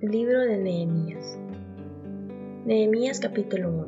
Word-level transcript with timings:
Libro 0.00 0.42
de 0.42 0.56
Nehemías. 0.58 1.36
Nehemías 2.64 3.18
capítulo 3.18 3.70
1. 3.70 3.86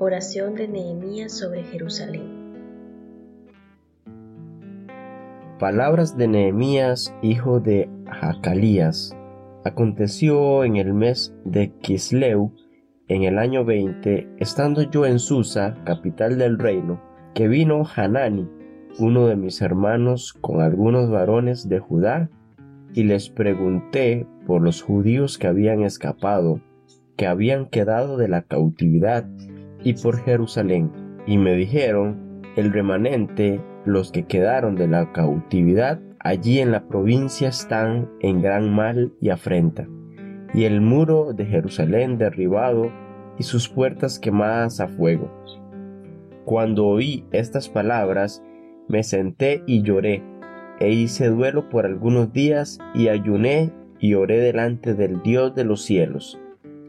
Oración 0.00 0.56
de 0.56 0.66
Nehemías 0.66 1.30
sobre 1.38 1.62
Jerusalén. 1.62 2.24
Palabras 5.60 6.18
de 6.18 6.26
Nehemías, 6.26 7.14
hijo 7.22 7.60
de 7.60 7.88
Jacalías. 8.10 9.16
Aconteció 9.64 10.64
en 10.64 10.74
el 10.74 10.92
mes 10.92 11.36
de 11.44 11.70
Kisleu, 11.70 12.52
en 13.06 13.22
el 13.22 13.38
año 13.38 13.64
20, 13.64 14.28
estando 14.40 14.82
yo 14.82 15.06
en 15.06 15.20
Susa, 15.20 15.76
capital 15.84 16.36
del 16.36 16.58
reino, 16.58 17.00
que 17.34 17.46
vino 17.46 17.84
Hanani, 17.94 18.50
uno 18.98 19.28
de 19.28 19.36
mis 19.36 19.62
hermanos, 19.62 20.32
con 20.32 20.60
algunos 20.60 21.08
varones 21.10 21.68
de 21.68 21.78
Judá, 21.78 22.28
y 22.92 23.04
les 23.04 23.30
pregunté 23.30 24.26
por 24.50 24.62
los 24.62 24.82
judíos 24.82 25.38
que 25.38 25.46
habían 25.46 25.84
escapado, 25.84 26.60
que 27.16 27.28
habían 27.28 27.66
quedado 27.66 28.16
de 28.16 28.26
la 28.26 28.42
cautividad, 28.42 29.24
y 29.84 29.92
por 29.92 30.18
Jerusalén. 30.24 30.90
Y 31.24 31.38
me 31.38 31.54
dijeron, 31.54 32.42
el 32.56 32.72
remanente, 32.72 33.60
los 33.84 34.10
que 34.10 34.24
quedaron 34.24 34.74
de 34.74 34.88
la 34.88 35.12
cautividad, 35.12 36.00
allí 36.18 36.58
en 36.58 36.72
la 36.72 36.88
provincia 36.88 37.46
están 37.46 38.10
en 38.18 38.42
gran 38.42 38.74
mal 38.74 39.12
y 39.20 39.28
afrenta. 39.28 39.86
Y 40.52 40.64
el 40.64 40.80
muro 40.80 41.32
de 41.32 41.46
Jerusalén 41.46 42.18
derribado 42.18 42.90
y 43.38 43.44
sus 43.44 43.68
puertas 43.68 44.18
quemadas 44.18 44.80
a 44.80 44.88
fuego. 44.88 45.30
Cuando 46.44 46.88
oí 46.88 47.24
estas 47.30 47.68
palabras, 47.68 48.42
me 48.88 49.04
senté 49.04 49.62
y 49.68 49.82
lloré, 49.82 50.24
e 50.80 50.90
hice 50.90 51.28
duelo 51.28 51.68
por 51.68 51.86
algunos 51.86 52.32
días, 52.32 52.80
y 52.96 53.06
ayuné 53.06 53.72
y 54.00 54.14
oré 54.14 54.40
delante 54.40 54.94
del 54.94 55.22
Dios 55.22 55.54
de 55.54 55.64
los 55.64 55.82
cielos. 55.82 56.40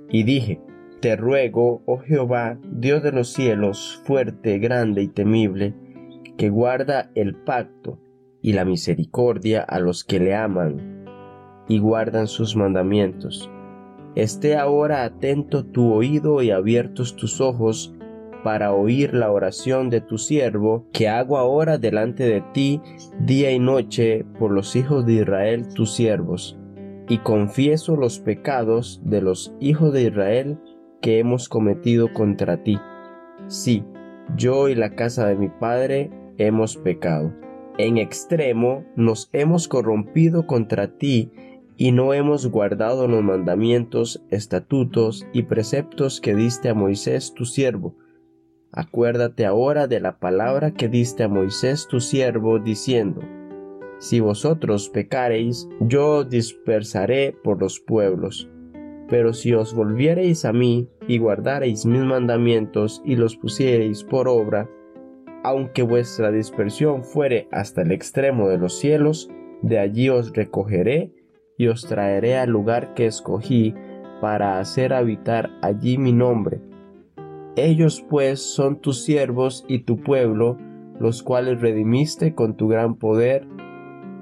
Y 0.10 0.24
dije, 0.24 0.62
Te 1.02 1.16
ruego, 1.16 1.84
oh 1.86 2.00
Jehová, 2.00 2.58
Dios 2.72 3.04
de 3.04 3.12
los 3.12 3.34
cielos, 3.34 4.02
fuerte, 4.06 4.60
grande 4.60 5.02
y 5.04 5.08
temible, 5.08 5.74
que 6.38 6.50
guarda 6.50 7.12
el 7.16 7.36
pacto 7.36 8.00
y 8.42 8.54
la 8.54 8.66
misericordia 8.66 9.62
a 9.62 9.80
los 9.80 10.04
que 10.04 10.20
le 10.20 10.36
aman 10.36 11.06
y 11.68 11.80
guardan 11.80 12.28
sus 12.28 12.56
mandamientos. 12.56 13.50
Esté 14.16 14.58
ahora 14.58 15.04
atento 15.04 15.64
tu 15.66 15.94
oído 15.94 16.42
y 16.42 16.52
abiertos 16.52 17.16
tus 17.16 17.40
ojos 17.40 17.94
para 18.44 18.74
oír 18.74 19.14
la 19.14 19.32
oración 19.32 19.90
de 19.90 20.02
tu 20.02 20.18
siervo, 20.18 20.88
que 20.92 21.08
hago 21.08 21.38
ahora 21.38 21.78
delante 21.78 22.24
de 22.24 22.42
ti 22.54 22.82
día 23.20 23.52
y 23.52 23.60
noche 23.60 24.26
por 24.40 24.52
los 24.52 24.76
hijos 24.76 25.06
de 25.06 25.14
Israel 25.14 25.74
tus 25.74 25.94
siervos, 25.94 26.58
y 27.08 27.20
confieso 27.20 27.96
los 27.96 28.20
pecados 28.20 29.02
de 29.04 29.22
los 29.22 29.54
hijos 29.60 29.94
de 29.94 30.04
Israel 30.04 30.58
que 31.02 31.20
hemos 31.20 31.50
cometido 31.50 32.14
contra 32.14 32.64
ti. 32.64 32.80
Sí, 33.48 33.84
yo 34.36 34.70
y 34.70 34.76
la 34.76 34.96
casa 34.96 35.28
de 35.28 35.36
mi 35.36 35.50
padre 35.50 36.12
hemos 36.38 36.78
pecado. 36.78 37.34
En 37.78 37.98
extremo 37.98 38.86
nos 38.96 39.30
hemos 39.34 39.68
corrompido 39.68 40.46
contra 40.46 40.98
ti 40.98 41.32
y 41.78 41.92
no 41.92 42.14
hemos 42.14 42.48
guardado 42.48 43.08
los 43.08 43.24
mandamientos, 43.24 44.24
estatutos 44.30 45.26
y 45.34 45.44
preceptos 45.44 46.22
que 46.22 46.36
diste 46.36 46.70
a 46.70 46.74
Moisés 46.74 47.34
tu 47.34 47.46
siervo, 47.46 47.96
Acuérdate 48.74 49.46
ahora 49.46 49.88
de 49.88 50.00
la 50.00 50.18
palabra 50.18 50.72
que 50.72 50.88
diste 50.88 51.24
a 51.24 51.28
Moisés 51.28 51.88
tu 51.90 52.00
siervo, 52.00 52.58
diciendo, 52.58 53.22
Si 54.02 54.20
vosotros 54.20 54.90
pecareis, 54.90 55.70
yo 55.80 56.18
os 56.18 56.30
dispersaré 56.30 57.36
por 57.44 57.62
los 57.62 57.80
pueblos. 57.80 58.50
Pero 59.08 59.32
si 59.34 59.54
os 59.54 59.74
volviereis 59.76 60.44
a 60.44 60.54
mí 60.54 60.90
y 61.08 61.20
guardareis 61.20 61.86
mis 61.86 62.02
mandamientos 62.02 63.02
y 63.06 63.16
los 63.16 63.36
pusiereis 63.38 64.04
por 64.04 64.28
obra, 64.28 64.68
aunque 65.44 65.84
vuestra 65.84 66.32
dispersión 66.32 67.04
fuere 67.04 67.48
hasta 67.52 67.84
el 67.84 67.92
extremo 67.92 68.50
de 68.50 68.58
los 68.58 68.80
cielos, 68.80 69.30
de 69.62 69.78
allí 69.78 70.10
os 70.10 70.34
recogeré 70.34 71.14
y 71.58 71.68
os 71.68 71.86
traeré 71.86 72.38
al 72.38 72.50
lugar 72.50 72.96
que 72.96 73.06
escogí 73.06 73.76
para 74.20 74.60
hacer 74.60 74.94
habitar 74.94 75.52
allí 75.62 75.98
mi 75.98 76.14
nombre 76.14 76.62
ellos 77.58 78.06
pues 78.10 78.42
son 78.42 78.80
tus 78.80 79.04
siervos 79.04 79.66
y 79.68 79.80
tu 79.80 79.98
pueblo, 79.98 80.58
los 81.00 81.22
cuales 81.22 81.60
redimiste 81.60 82.34
con 82.34 82.56
tu 82.56 82.70
gran 82.70 82.96
poder 82.96 83.46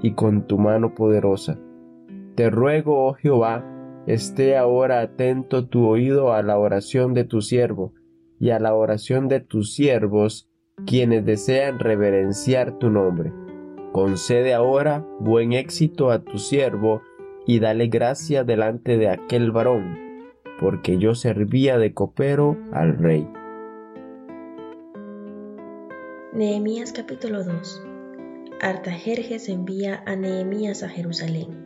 y 0.02 0.14
con 0.14 0.48
tu 0.48 0.58
mano 0.58 0.96
poderosa. 0.96 1.60
Te 2.36 2.50
ruego, 2.50 3.08
oh 3.08 3.14
Jehová, 3.14 3.66
esté 4.08 4.58
ahora 4.58 5.02
atento 5.02 5.68
tu 5.68 5.88
oído 5.88 6.34
a 6.34 6.42
la 6.42 6.58
oración 6.58 7.14
de 7.14 7.24
tu 7.24 7.42
siervo 7.42 7.94
y 8.40 8.52
a 8.52 8.60
la 8.60 8.74
oración 8.74 9.28
de 9.28 9.40
tus 9.40 9.74
siervos, 9.74 10.50
quienes 10.86 11.26
desean 11.26 11.80
reverenciar 11.80 12.78
tu 12.78 12.90
nombre. 12.90 13.34
Concede 13.92 14.54
ahora 14.54 15.06
buen 15.20 15.54
éxito 15.54 16.12
a 16.12 16.24
tu 16.24 16.38
siervo 16.38 17.02
y 17.46 17.60
dale 17.60 17.88
gracia 17.88 18.44
delante 18.44 18.98
de 18.98 19.10
aquel 19.10 19.52
varón 19.52 20.10
porque 20.60 20.98
yo 20.98 21.16
servía 21.16 21.78
de 21.78 21.94
copero 21.94 22.58
al 22.72 22.98
rey. 22.98 23.28
Nehemías 26.34 26.92
capítulo 26.92 27.44
2 27.44 27.89
Artajerjes 28.62 29.48
envía 29.48 30.04
a 30.06 30.18
Nehemías 30.18 30.84
a 30.84 30.90
Jerusalén. 30.90 31.66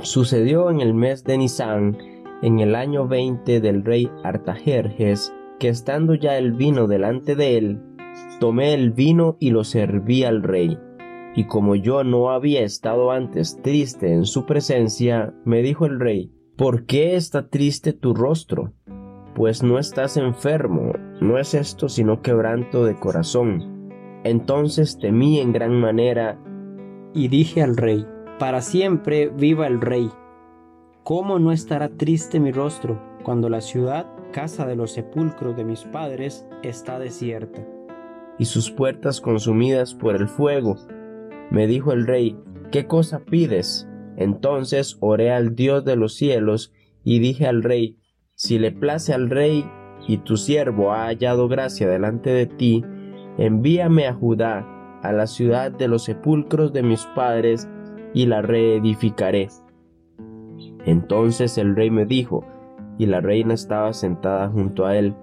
Sucedió 0.00 0.70
en 0.70 0.80
el 0.80 0.94
mes 0.94 1.22
de 1.24 1.36
Nisán, 1.36 1.98
en 2.40 2.58
el 2.60 2.74
año 2.74 3.06
20 3.06 3.60
del 3.60 3.84
rey 3.84 4.10
Artajerjes, 4.24 5.34
que 5.58 5.68
estando 5.68 6.14
ya 6.14 6.38
el 6.38 6.52
vino 6.52 6.86
delante 6.86 7.36
de 7.36 7.58
él, 7.58 7.82
tomé 8.40 8.72
el 8.72 8.92
vino 8.92 9.36
y 9.38 9.50
lo 9.50 9.64
serví 9.64 10.24
al 10.24 10.42
rey. 10.42 10.78
Y 11.34 11.44
como 11.44 11.74
yo 11.74 12.02
no 12.02 12.30
había 12.30 12.62
estado 12.62 13.10
antes 13.10 13.60
triste 13.62 14.14
en 14.14 14.24
su 14.24 14.46
presencia, 14.46 15.34
me 15.44 15.60
dijo 15.60 15.84
el 15.84 16.00
rey, 16.00 16.32
¿Por 16.56 16.86
qué 16.86 17.16
está 17.16 17.50
triste 17.50 17.92
tu 17.92 18.14
rostro? 18.14 18.72
Pues 19.34 19.62
no 19.62 19.78
estás 19.78 20.16
enfermo, 20.16 20.94
no 21.20 21.38
es 21.38 21.52
esto 21.52 21.90
sino 21.90 22.22
quebranto 22.22 22.86
de 22.86 22.98
corazón. 22.98 23.77
Entonces 24.24 24.98
temí 24.98 25.40
en 25.40 25.52
gran 25.52 25.78
manera 25.80 26.38
y 27.14 27.28
dije 27.28 27.62
al 27.62 27.76
rey, 27.76 28.06
para 28.38 28.60
siempre 28.60 29.28
viva 29.28 29.66
el 29.66 29.80
rey. 29.80 30.10
¿Cómo 31.02 31.38
no 31.38 31.52
estará 31.52 31.88
triste 31.88 32.38
mi 32.38 32.52
rostro 32.52 33.00
cuando 33.24 33.48
la 33.48 33.60
ciudad, 33.60 34.06
casa 34.32 34.66
de 34.66 34.76
los 34.76 34.92
sepulcros 34.92 35.56
de 35.56 35.64
mis 35.64 35.84
padres, 35.84 36.46
está 36.62 36.98
desierta? 36.98 37.66
Y 38.38 38.44
sus 38.44 38.70
puertas 38.70 39.20
consumidas 39.20 39.94
por 39.94 40.14
el 40.14 40.28
fuego. 40.28 40.76
Me 41.50 41.66
dijo 41.66 41.92
el 41.92 42.06
rey, 42.06 42.36
¿qué 42.70 42.86
cosa 42.86 43.20
pides? 43.20 43.88
Entonces 44.16 44.96
oré 45.00 45.32
al 45.32 45.54
Dios 45.54 45.84
de 45.84 45.96
los 45.96 46.14
cielos 46.14 46.72
y 47.04 47.20
dije 47.20 47.46
al 47.46 47.62
rey, 47.62 47.98
si 48.34 48.58
le 48.58 48.70
place 48.70 49.14
al 49.14 49.30
rey 49.30 49.64
y 50.06 50.18
tu 50.18 50.36
siervo 50.36 50.92
ha 50.92 51.06
hallado 51.06 51.48
gracia 51.48 51.88
delante 51.88 52.30
de 52.30 52.46
ti, 52.46 52.84
envíame 53.38 54.06
a 54.06 54.14
Judá, 54.14 54.66
a 55.02 55.12
la 55.12 55.26
ciudad 55.26 55.72
de 55.72 55.88
los 55.88 56.04
sepulcros 56.04 56.72
de 56.72 56.82
mis 56.82 57.06
padres, 57.14 57.68
y 58.14 58.26
la 58.26 58.42
reedificaré. 58.42 59.48
Entonces 60.84 61.56
el 61.56 61.76
rey 61.76 61.90
me 61.90 62.04
dijo, 62.04 62.44
y 62.98 63.06
la 63.06 63.20
reina 63.20 63.54
estaba 63.54 63.92
sentada 63.92 64.48
junto 64.48 64.84
a 64.84 64.96
él, 64.96 65.14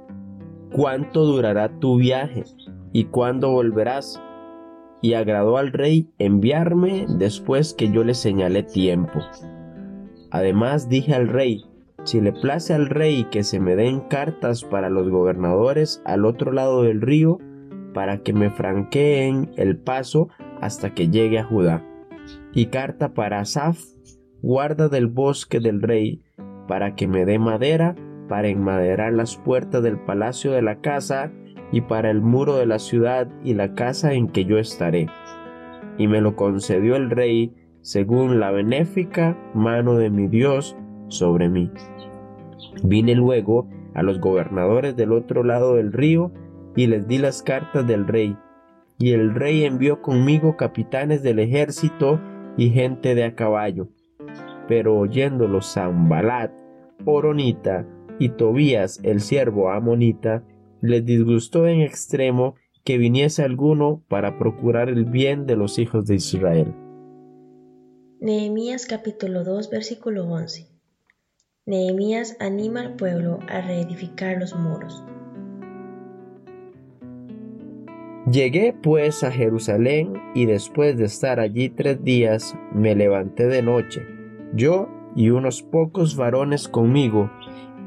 ¿cuánto 0.71 1.25
durará 1.25 1.79
tu 1.79 1.97
viaje? 1.97 2.43
¿Y 2.93 3.05
cuándo 3.05 3.51
volverás? 3.51 4.21
y 5.05 5.13
agradó 5.13 5.57
al 5.57 5.71
rey 5.71 6.09
enviarme 6.17 7.05
después 7.07 7.75
que 7.75 7.91
yo 7.91 8.03
le 8.03 8.15
señalé 8.15 8.63
tiempo. 8.63 9.19
Además 10.31 10.89
dije 10.89 11.13
al 11.13 11.27
rey, 11.27 11.63
si 12.05 12.21
le 12.21 12.33
place 12.33 12.73
al 12.73 12.87
rey 12.87 13.25
que 13.25 13.43
se 13.43 13.59
me 13.59 13.75
den 13.75 13.99
cartas 13.99 14.63
para 14.63 14.89
los 14.89 15.07
gobernadores 15.09 16.01
al 16.05 16.25
otro 16.25 16.51
lado 16.51 16.81
del 16.81 17.01
río, 17.01 17.37
para 17.95 18.17
que 18.23 18.33
me 18.33 18.49
franqueen 18.49 19.51
el 19.55 19.77
paso 19.77 20.27
hasta 20.59 20.93
que 20.93 21.07
llegue 21.07 21.39
a 21.39 21.45
Judá. 21.45 21.81
Y 22.53 22.65
carta 22.65 23.13
para 23.13 23.39
Asaf, 23.39 23.79
guarda 24.41 24.89
del 24.89 25.07
bosque 25.07 25.61
del 25.61 25.81
rey, 25.81 26.21
para 26.67 26.95
que 26.95 27.07
me 27.07 27.25
dé 27.25 27.39
madera 27.39 27.95
para 28.27 28.49
enmaderar 28.49 29.13
las 29.13 29.37
puertas 29.37 29.81
del 29.81 29.97
palacio 29.97 30.51
de 30.51 30.61
la 30.61 30.81
casa 30.81 31.31
y 31.71 31.81
para 31.81 32.11
el 32.11 32.19
muro 32.19 32.57
de 32.57 32.65
la 32.65 32.79
ciudad 32.79 33.29
y 33.45 33.53
la 33.53 33.75
casa 33.75 34.11
en 34.13 34.27
que 34.27 34.43
yo 34.43 34.59
estaré. 34.59 35.07
Y 35.97 36.09
me 36.09 36.19
lo 36.19 36.35
concedió 36.35 36.97
el 36.97 37.09
rey 37.09 37.53
según 37.81 38.41
la 38.41 38.51
benéfica 38.51 39.37
mano 39.53 39.95
de 39.95 40.09
mi 40.09 40.27
Dios 40.27 40.75
sobre 41.07 41.47
mí. 41.47 41.71
Vine 42.83 43.15
luego 43.15 43.69
a 43.93 44.03
los 44.03 44.19
gobernadores 44.19 44.97
del 44.97 45.13
otro 45.13 45.45
lado 45.45 45.75
del 45.75 45.93
río 45.93 46.33
y 46.75 46.87
les 46.87 47.07
di 47.07 47.17
las 47.17 47.41
cartas 47.41 47.87
del 47.87 48.07
rey. 48.07 48.37
Y 48.97 49.11
el 49.11 49.33
rey 49.33 49.65
envió 49.65 50.01
conmigo 50.01 50.57
capitanes 50.57 51.23
del 51.23 51.39
ejército 51.39 52.19
y 52.57 52.69
gente 52.69 53.15
de 53.15 53.23
a 53.25 53.35
caballo. 53.35 53.89
Pero 54.67 54.97
oyéndolo 54.97 55.61
Zambalat, 55.61 56.51
Oronita 57.05 57.85
y 58.19 58.29
Tobías 58.29 58.99
el 59.03 59.21
siervo 59.21 59.71
amonita, 59.71 60.43
les 60.81 61.05
disgustó 61.05 61.67
en 61.67 61.81
extremo 61.81 62.55
que 62.83 62.97
viniese 62.97 63.43
alguno 63.43 64.03
para 64.07 64.37
procurar 64.37 64.89
el 64.89 65.05
bien 65.05 65.45
de 65.45 65.55
los 65.55 65.79
hijos 65.79 66.05
de 66.05 66.15
Israel. 66.15 66.73
Nehemías 68.19 68.85
capítulo 68.85 69.43
2 69.43 69.69
versículo 69.69 70.25
11 70.25 70.67
Nehemías 71.65 72.37
anima 72.39 72.81
al 72.81 72.95
pueblo 72.95 73.39
a 73.49 73.61
reedificar 73.61 74.37
los 74.37 74.55
muros. 74.55 75.03
Llegué 78.31 78.73
pues 78.73 79.23
a 79.23 79.29
Jerusalén 79.29 80.13
y 80.33 80.47
después 80.47 80.97
de 80.97 81.05
estar 81.05 81.39
allí 81.39 81.69
tres 81.69 82.03
días 82.03 82.57
me 82.73 82.95
levanté 82.95 83.45
de 83.45 83.61
noche, 83.61 84.01
yo 84.55 84.89
y 85.15 85.29
unos 85.29 85.61
pocos 85.61 86.15
varones 86.15 86.67
conmigo, 86.67 87.29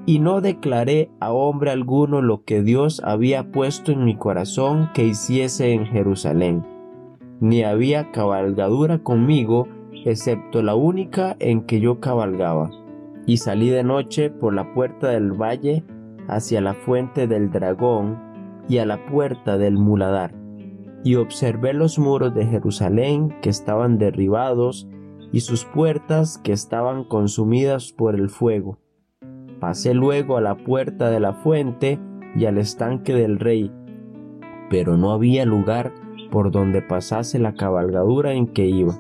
y 0.06 0.20
no 0.20 0.40
declaré 0.40 1.10
a 1.18 1.32
hombre 1.32 1.72
alguno 1.72 2.22
lo 2.22 2.44
que 2.44 2.62
Dios 2.62 3.02
había 3.04 3.50
puesto 3.50 3.90
en 3.90 4.04
mi 4.04 4.16
corazón 4.16 4.90
que 4.94 5.04
hiciese 5.04 5.72
en 5.72 5.86
Jerusalén. 5.86 6.64
Ni 7.40 7.64
había 7.64 8.12
cabalgadura 8.12 9.02
conmigo, 9.02 9.66
excepto 10.04 10.62
la 10.62 10.76
única 10.76 11.36
en 11.40 11.62
que 11.62 11.80
yo 11.80 11.98
cabalgaba. 11.98 12.70
Y 13.26 13.38
salí 13.38 13.70
de 13.70 13.82
noche 13.82 14.30
por 14.30 14.54
la 14.54 14.72
puerta 14.72 15.08
del 15.08 15.32
valle 15.32 15.82
hacia 16.28 16.60
la 16.60 16.74
fuente 16.74 17.26
del 17.26 17.50
dragón 17.50 18.27
y 18.68 18.78
a 18.78 18.86
la 18.86 19.06
puerta 19.06 19.58
del 19.58 19.78
muladar. 19.78 20.34
Y 21.04 21.14
observé 21.14 21.72
los 21.72 21.98
muros 21.98 22.34
de 22.34 22.46
Jerusalén 22.46 23.34
que 23.40 23.50
estaban 23.50 23.98
derribados 23.98 24.88
y 25.32 25.40
sus 25.40 25.64
puertas 25.64 26.38
que 26.38 26.52
estaban 26.52 27.04
consumidas 27.04 27.92
por 27.92 28.14
el 28.14 28.28
fuego 28.28 28.78
Pasé 29.60 29.92
luego 29.92 30.36
a 30.36 30.40
la 30.40 30.56
puerta 30.56 31.10
de 31.10 31.18
la 31.18 31.32
fuente 31.32 31.98
y 32.36 32.44
al 32.44 32.58
estanque 32.58 33.12
del 33.12 33.40
rey, 33.40 33.72
pero 34.70 34.96
no 34.96 35.10
había 35.10 35.44
lugar 35.44 35.92
por 36.30 36.52
donde 36.52 36.80
pasase 36.80 37.40
la 37.40 37.54
cabalgadura 37.54 38.34
en 38.34 38.46
que 38.46 38.66
iba. 38.66 38.94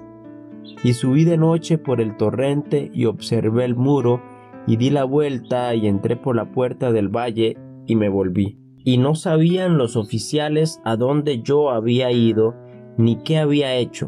Y 0.82 0.94
subí 0.94 1.24
de 1.24 1.36
noche 1.36 1.78
por 1.78 2.00
el 2.00 2.16
torrente 2.16 2.90
y 2.92 3.04
observé 3.04 3.64
el 3.64 3.76
muro, 3.76 4.20
y 4.66 4.76
di 4.76 4.90
la 4.90 5.04
vuelta 5.04 5.74
y 5.74 5.86
entré 5.86 6.16
por 6.16 6.34
la 6.34 6.50
puerta 6.50 6.90
del 6.92 7.08
valle 7.08 7.56
y 7.86 7.94
me 7.94 8.08
volví. 8.08 8.57
Y 8.84 8.98
no 8.98 9.14
sabían 9.14 9.78
los 9.78 9.96
oficiales 9.96 10.80
a 10.84 10.96
dónde 10.96 11.42
yo 11.42 11.70
había 11.70 12.10
ido, 12.12 12.54
ni 12.96 13.16
qué 13.22 13.38
había 13.38 13.74
hecho, 13.76 14.06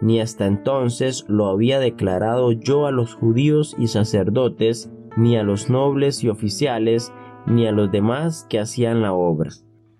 ni 0.00 0.20
hasta 0.20 0.46
entonces 0.46 1.24
lo 1.28 1.46
había 1.46 1.78
declarado 1.78 2.52
yo 2.52 2.86
a 2.86 2.90
los 2.90 3.14
judíos 3.14 3.76
y 3.78 3.88
sacerdotes, 3.88 4.90
ni 5.16 5.36
a 5.36 5.42
los 5.42 5.70
nobles 5.70 6.24
y 6.24 6.28
oficiales, 6.28 7.12
ni 7.46 7.66
a 7.66 7.72
los 7.72 7.90
demás 7.90 8.46
que 8.48 8.58
hacían 8.58 9.02
la 9.02 9.12
obra. 9.12 9.50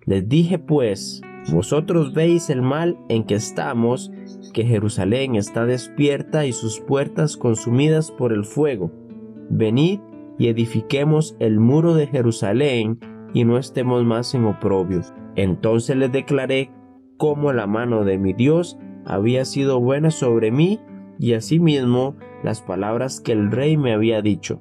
Les 0.04 0.28
dije 0.28 0.58
pues, 0.58 1.20
vosotros 1.52 2.12
veis 2.12 2.50
el 2.50 2.62
mal 2.62 2.98
en 3.08 3.24
que 3.24 3.34
estamos, 3.34 4.10
que 4.52 4.64
Jerusalén 4.64 5.36
está 5.36 5.66
despierta 5.66 6.46
y 6.46 6.52
sus 6.52 6.80
puertas 6.80 7.36
consumidas 7.36 8.10
por 8.10 8.32
el 8.32 8.44
fuego. 8.44 8.90
Venid 9.50 10.00
y 10.38 10.48
edifiquemos 10.48 11.36
el 11.38 11.60
muro 11.60 11.94
de 11.94 12.06
Jerusalén 12.06 12.98
y 13.32 13.44
no 13.44 13.58
estemos 13.58 14.04
más 14.04 14.34
en 14.34 14.44
oprobio. 14.44 15.00
Entonces 15.36 15.96
les 15.96 16.12
declaré 16.12 16.70
cómo 17.16 17.52
la 17.52 17.66
mano 17.66 18.04
de 18.04 18.18
mi 18.18 18.32
Dios 18.32 18.78
había 19.04 19.44
sido 19.44 19.80
buena 19.80 20.10
sobre 20.10 20.50
mí 20.50 20.80
y 21.18 21.34
asimismo 21.34 22.16
las 22.42 22.62
palabras 22.62 23.20
que 23.20 23.32
el 23.32 23.50
rey 23.50 23.76
me 23.76 23.92
había 23.92 24.22
dicho 24.22 24.60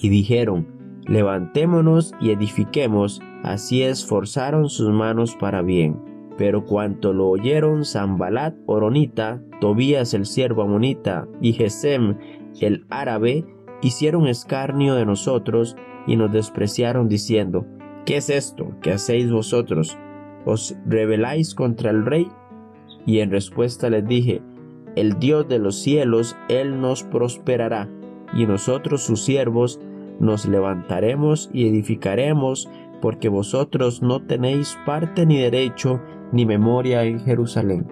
y 0.00 0.08
dijeron, 0.08 0.66
levantémonos 1.06 2.14
y 2.20 2.30
edifiquemos, 2.30 3.20
así 3.42 3.82
esforzaron 3.82 4.68
sus 4.68 4.90
manos 4.90 5.36
para 5.36 5.62
bien. 5.62 6.00
Pero 6.36 6.64
cuanto 6.64 7.12
lo 7.12 7.28
oyeron 7.28 7.84
Zambalat 7.84 8.54
Oronita, 8.66 9.42
Tobías 9.60 10.14
el 10.14 10.24
siervo 10.24 10.62
amonita 10.62 11.26
y 11.40 11.52
Gesem 11.52 12.16
el 12.60 12.86
árabe, 12.90 13.44
hicieron 13.82 14.26
escarnio 14.26 14.94
de 14.94 15.06
nosotros 15.06 15.76
y 16.06 16.16
nos 16.16 16.32
despreciaron 16.32 17.08
diciendo, 17.08 17.66
¿qué 18.08 18.16
es 18.16 18.30
esto 18.30 18.72
que 18.80 18.92
hacéis 18.92 19.30
vosotros? 19.30 19.98
¿Os 20.46 20.74
rebeláis 20.86 21.54
contra 21.54 21.90
el 21.90 22.06
rey? 22.06 22.26
Y 23.04 23.20
en 23.20 23.30
respuesta 23.30 23.90
les 23.90 24.06
dije, 24.06 24.40
el 24.96 25.18
Dios 25.18 25.46
de 25.46 25.58
los 25.58 25.76
cielos, 25.76 26.34
Él 26.48 26.80
nos 26.80 27.02
prosperará, 27.02 27.86
y 28.32 28.46
nosotros 28.46 29.02
sus 29.02 29.22
siervos 29.22 29.78
nos 30.20 30.46
levantaremos 30.46 31.50
y 31.52 31.68
edificaremos, 31.68 32.70
porque 33.02 33.28
vosotros 33.28 34.00
no 34.00 34.24
tenéis 34.24 34.78
parte 34.86 35.26
ni 35.26 35.38
derecho 35.38 36.00
ni 36.32 36.46
memoria 36.46 37.04
en 37.04 37.20
Jerusalén. 37.20 37.86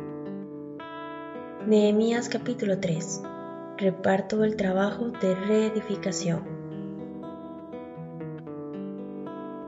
Nehemías 1.67 2.31
capítulo 2.31 2.81
3 2.81 3.23
Reparto 3.77 4.45
el 4.45 4.57
trabajo 4.57 5.11
de 5.21 5.35
reedificación. 5.35 6.56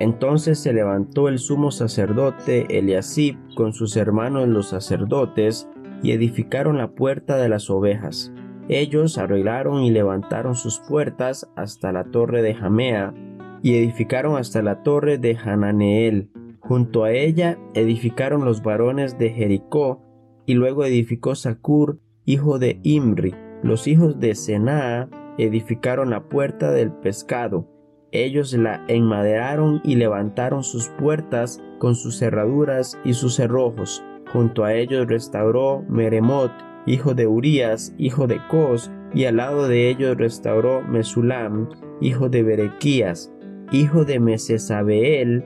Entonces 0.01 0.59
se 0.59 0.73
levantó 0.73 1.29
el 1.29 1.39
sumo 1.39 1.71
sacerdote 1.71 2.79
Eliasib 2.79 3.37
con 3.55 3.73
sus 3.73 3.97
hermanos 3.97 4.49
los 4.49 4.69
sacerdotes 4.69 5.69
y 6.03 6.13
edificaron 6.13 6.79
la 6.79 6.93
puerta 6.93 7.37
de 7.37 7.49
las 7.49 7.69
ovejas 7.71 8.33
ellos 8.69 9.17
arreglaron 9.17 9.83
y 9.83 9.91
levantaron 9.91 10.55
sus 10.55 10.81
puertas 10.81 11.51
hasta 11.57 11.91
la 11.91 12.05
torre 12.05 12.43
de 12.43 12.55
Jamea 12.55 13.15
y 13.63 13.77
edificaron 13.77 14.37
hasta 14.37 14.63
la 14.63 14.83
torre 14.83 15.17
de 15.17 15.37
Hananeel. 15.37 16.31
Junto 16.61 17.05
a 17.05 17.13
ella 17.13 17.59
edificaron 17.73 18.45
los 18.45 18.63
varones 18.63 19.19
de 19.19 19.31
Jericó 19.31 20.03
y 20.45 20.53
luego 20.53 20.85
edificó 20.85 21.35
Sacur, 21.35 21.99
hijo 22.27 22.59
de 22.59 22.79
Imri. 22.83 23.35
Los 23.63 23.87
hijos 23.87 24.21
de 24.21 24.35
Senaa 24.35 25.09
edificaron 25.39 26.11
la 26.11 26.29
puerta 26.29 26.71
del 26.71 26.93
pescado. 26.93 27.67
Ellos 28.13 28.53
la 28.55 28.85
enmaderaron 28.89 29.81
y 29.85 29.97
levantaron 29.97 30.63
sus 30.63 30.89
puertas 30.89 31.63
con 31.79 31.95
sus 31.95 32.19
cerraduras 32.19 32.99
y 33.05 33.13
sus 33.13 33.37
cerrojos. 33.37 34.03
Junto 34.33 34.65
a 34.65 34.75
ellos 34.75 35.07
restauró 35.07 35.85
Meremot 35.89 36.53
hijo 36.89 37.15
de 37.15 37.27
Urías, 37.27 37.95
hijo 37.99 38.27
de 38.27 38.41
Cos, 38.49 38.91
y 39.15 39.25
al 39.25 39.37
lado 39.37 39.69
de 39.69 39.89
ellos 39.89 40.17
restauró 40.17 40.83
Mesulam, 40.83 41.69
hijo 42.01 42.29
de 42.29 42.43
Berequías, 42.43 43.33
hijo 43.73 44.05
de 44.05 44.21
Mesesabeel, 44.21 45.45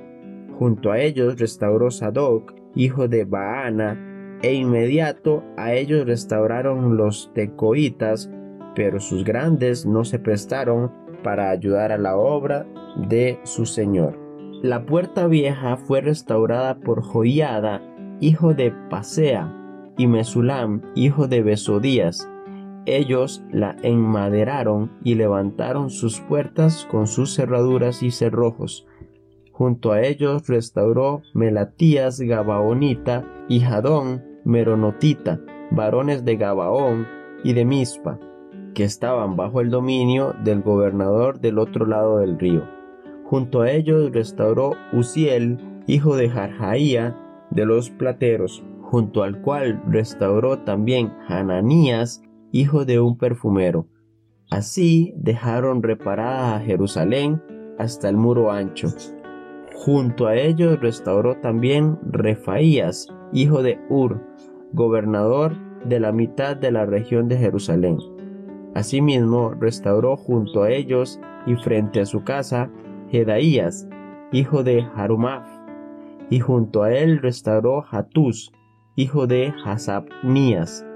junto 0.59 0.93
a 0.93 1.01
ellos 1.01 1.39
restauró 1.39 1.91
Sadoc, 1.91 2.55
hijo 2.75 3.09
de 3.09 3.25
Baana, 3.25 4.39
e 4.43 4.55
inmediato 4.55 5.43
a 5.57 5.73
ellos 5.73 6.07
restauraron 6.07 6.97
los 6.97 7.33
tecoitas, 7.35 8.31
pero 8.75 9.01
sus 9.01 9.25
grandes 9.25 9.87
no 9.87 10.05
se 10.05 10.19
prestaron 10.19 10.93
para 11.23 11.51
ayudar 11.51 11.93
a 11.93 11.99
la 11.99 12.17
obra 12.17 12.67
de 13.09 13.41
su 13.45 13.67
señor. 13.67 14.19
La 14.63 14.87
puerta 14.87 15.27
vieja 15.27 15.77
fue 15.77 16.01
restaurada 16.01 16.79
por 16.79 17.03
Joiada, 17.03 17.83
hijo 18.21 18.55
de 18.55 18.73
Pasea, 18.91 19.53
y 19.99 20.07
Mesulam, 20.07 20.83
hijo 20.95 21.29
de 21.29 21.43
Besodías. 21.43 22.29
Ellos 22.87 23.45
la 23.53 23.77
enmaderaron 23.83 24.93
y 25.05 25.15
levantaron 25.15 25.91
sus 25.91 26.21
puertas 26.21 26.87
con 26.91 27.07
sus 27.07 27.35
cerraduras 27.35 28.03
y 28.03 28.11
cerrojos. 28.11 28.87
Junto 29.53 29.93
a 29.93 30.03
ellos 30.03 30.49
restauró 30.49 31.23
Melatías 31.35 32.21
Gabaonita 32.21 33.25
y 33.49 33.61
Jadón 33.61 34.23
Meronotita, 34.45 35.41
varones 35.71 36.25
de 36.25 36.37
Gabaón 36.37 37.07
y 37.45 37.53
de 37.53 37.65
Mispa, 37.65 38.19
que 38.75 38.85
estaban 38.85 39.37
bajo 39.37 39.61
el 39.61 39.71
dominio 39.71 40.35
del 40.45 40.63
gobernador 40.63 41.41
del 41.41 41.59
otro 41.59 41.87
lado 41.87 42.19
del 42.19 42.39
río. 42.39 42.65
Junto 43.25 43.63
a 43.63 43.71
ellos 43.71 44.13
restauró 44.13 44.73
Uziel, 44.93 45.59
hijo 45.87 46.17
de 46.17 46.29
Jarjaía, 46.29 47.17
de 47.51 47.67
los 47.67 47.91
plateros, 47.91 48.63
junto 48.83 49.23
al 49.23 49.41
cual 49.41 49.83
restauró 49.89 50.59
también 50.59 51.13
Hananías, 51.29 52.23
hijo 52.51 52.85
de 52.85 53.01
un 53.01 53.17
perfumero. 53.17 53.87
Así 54.51 55.15
dejaron 55.17 55.83
reparada 55.83 56.57
a 56.57 56.61
Jerusalén 56.61 57.43
hasta 57.79 58.09
el 58.09 58.17
muro 58.17 58.51
ancho. 58.51 58.89
Junto 59.75 60.27
a 60.27 60.37
ellos 60.37 60.79
restauró 60.81 61.37
también 61.37 61.99
Refaías, 62.11 63.09
hijo 63.33 63.63
de 63.63 63.81
Ur, 63.89 64.21
gobernador 64.73 65.57
de 65.87 65.99
la 65.99 66.13
mitad 66.13 66.57
de 66.57 66.71
la 66.71 66.87
región 66.87 67.29
de 67.29 67.39
Jerusalén. 67.39 67.99
Asimismo 68.75 69.55
restauró 69.59 70.17
junto 70.17 70.63
a 70.63 70.71
ellos 70.71 71.21
y 71.47 71.57
frente 71.57 72.01
a 72.01 72.07
su 72.07 72.25
casa 72.25 72.71
Jedaías, 73.11 73.89
hijo 74.33 74.63
de 74.63 74.87
Harumaf, 74.95 75.47
y 76.31 76.41
junto 76.41 76.83
a 76.83 76.93
él 76.95 77.21
restauró 77.21 77.85
Hatús, 77.91 78.53
hijo 78.97 79.27
de 79.27 79.53
Hasabnías, 79.65 80.87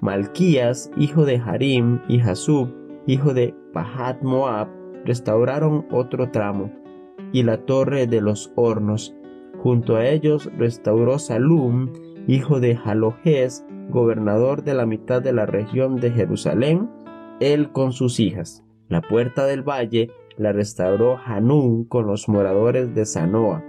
Malquías, 0.00 0.90
hijo 0.98 1.24
de 1.24 1.38
Harim, 1.38 2.00
y 2.08 2.20
Hasub, 2.20 2.68
hijo 3.06 3.32
de 3.32 3.54
Pahat 3.72 4.22
Moab, 4.22 4.68
restauraron 5.06 5.86
otro 5.90 6.30
tramo, 6.30 6.70
y 7.32 7.42
la 7.42 7.58
torre 7.64 8.06
de 8.06 8.20
los 8.20 8.52
hornos. 8.54 9.14
Junto 9.62 9.96
a 9.96 10.06
ellos 10.06 10.50
restauró 10.58 11.18
Salum, 11.18 11.90
hijo 12.26 12.60
de 12.60 12.76
Jalojes, 12.76 13.64
gobernador 13.88 14.62
de 14.62 14.74
la 14.74 14.84
mitad 14.84 15.22
de 15.22 15.32
la 15.32 15.46
región 15.46 15.96
de 15.96 16.10
Jerusalén, 16.10 16.90
él 17.40 17.70
con 17.72 17.92
sus 17.92 18.20
hijas. 18.20 18.64
La 18.88 19.00
puerta 19.00 19.46
del 19.46 19.62
valle 19.62 20.10
la 20.36 20.52
restauró 20.52 21.18
Hanún 21.24 21.84
con 21.84 22.06
los 22.06 22.28
moradores 22.28 22.94
de 22.94 23.06
Sanoa. 23.06 23.64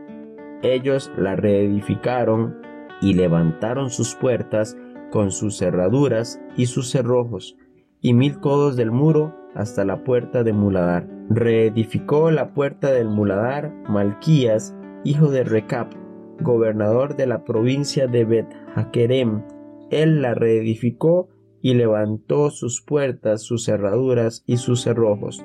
Ellos 0.62 1.12
la 1.17 1.36
reedificaron 1.36 2.57
y 3.01 3.13
levantaron 3.13 3.89
sus 3.89 4.15
puertas 4.15 4.77
con 5.12 5.31
sus 5.31 5.57
cerraduras 5.57 6.41
y 6.57 6.65
sus 6.65 6.89
cerrojos, 6.89 7.57
y 8.01 8.13
mil 8.13 8.39
codos 8.39 8.75
del 8.75 8.91
muro 8.91 9.36
hasta 9.53 9.86
la 9.86 10.03
puerta 10.03 10.43
de 10.43 10.53
Muladar. 10.53 11.07
Reedificó 11.29 12.31
la 12.31 12.53
puerta 12.53 12.91
del 12.91 13.10
Muladar 13.10 13.74
Malquías, 13.89 14.75
hijo 15.03 15.29
de 15.29 15.43
Recap, 15.43 15.93
gobernador 16.41 17.15
de 17.15 17.27
la 17.27 17.43
provincia 17.43 18.07
de 18.07 18.25
Bet 18.25 18.48
Hakerem. 18.75 19.43
Él 19.91 20.22
la 20.22 20.34
reedificó 20.34 21.29
y 21.65 21.74
levantó 21.74 22.51
sus 22.51 22.79
puertas, 22.79 23.41
sus 23.41 23.65
cerraduras 23.65 24.43
y 24.45 24.57
sus 24.57 24.84
cerrojos. 24.84 25.43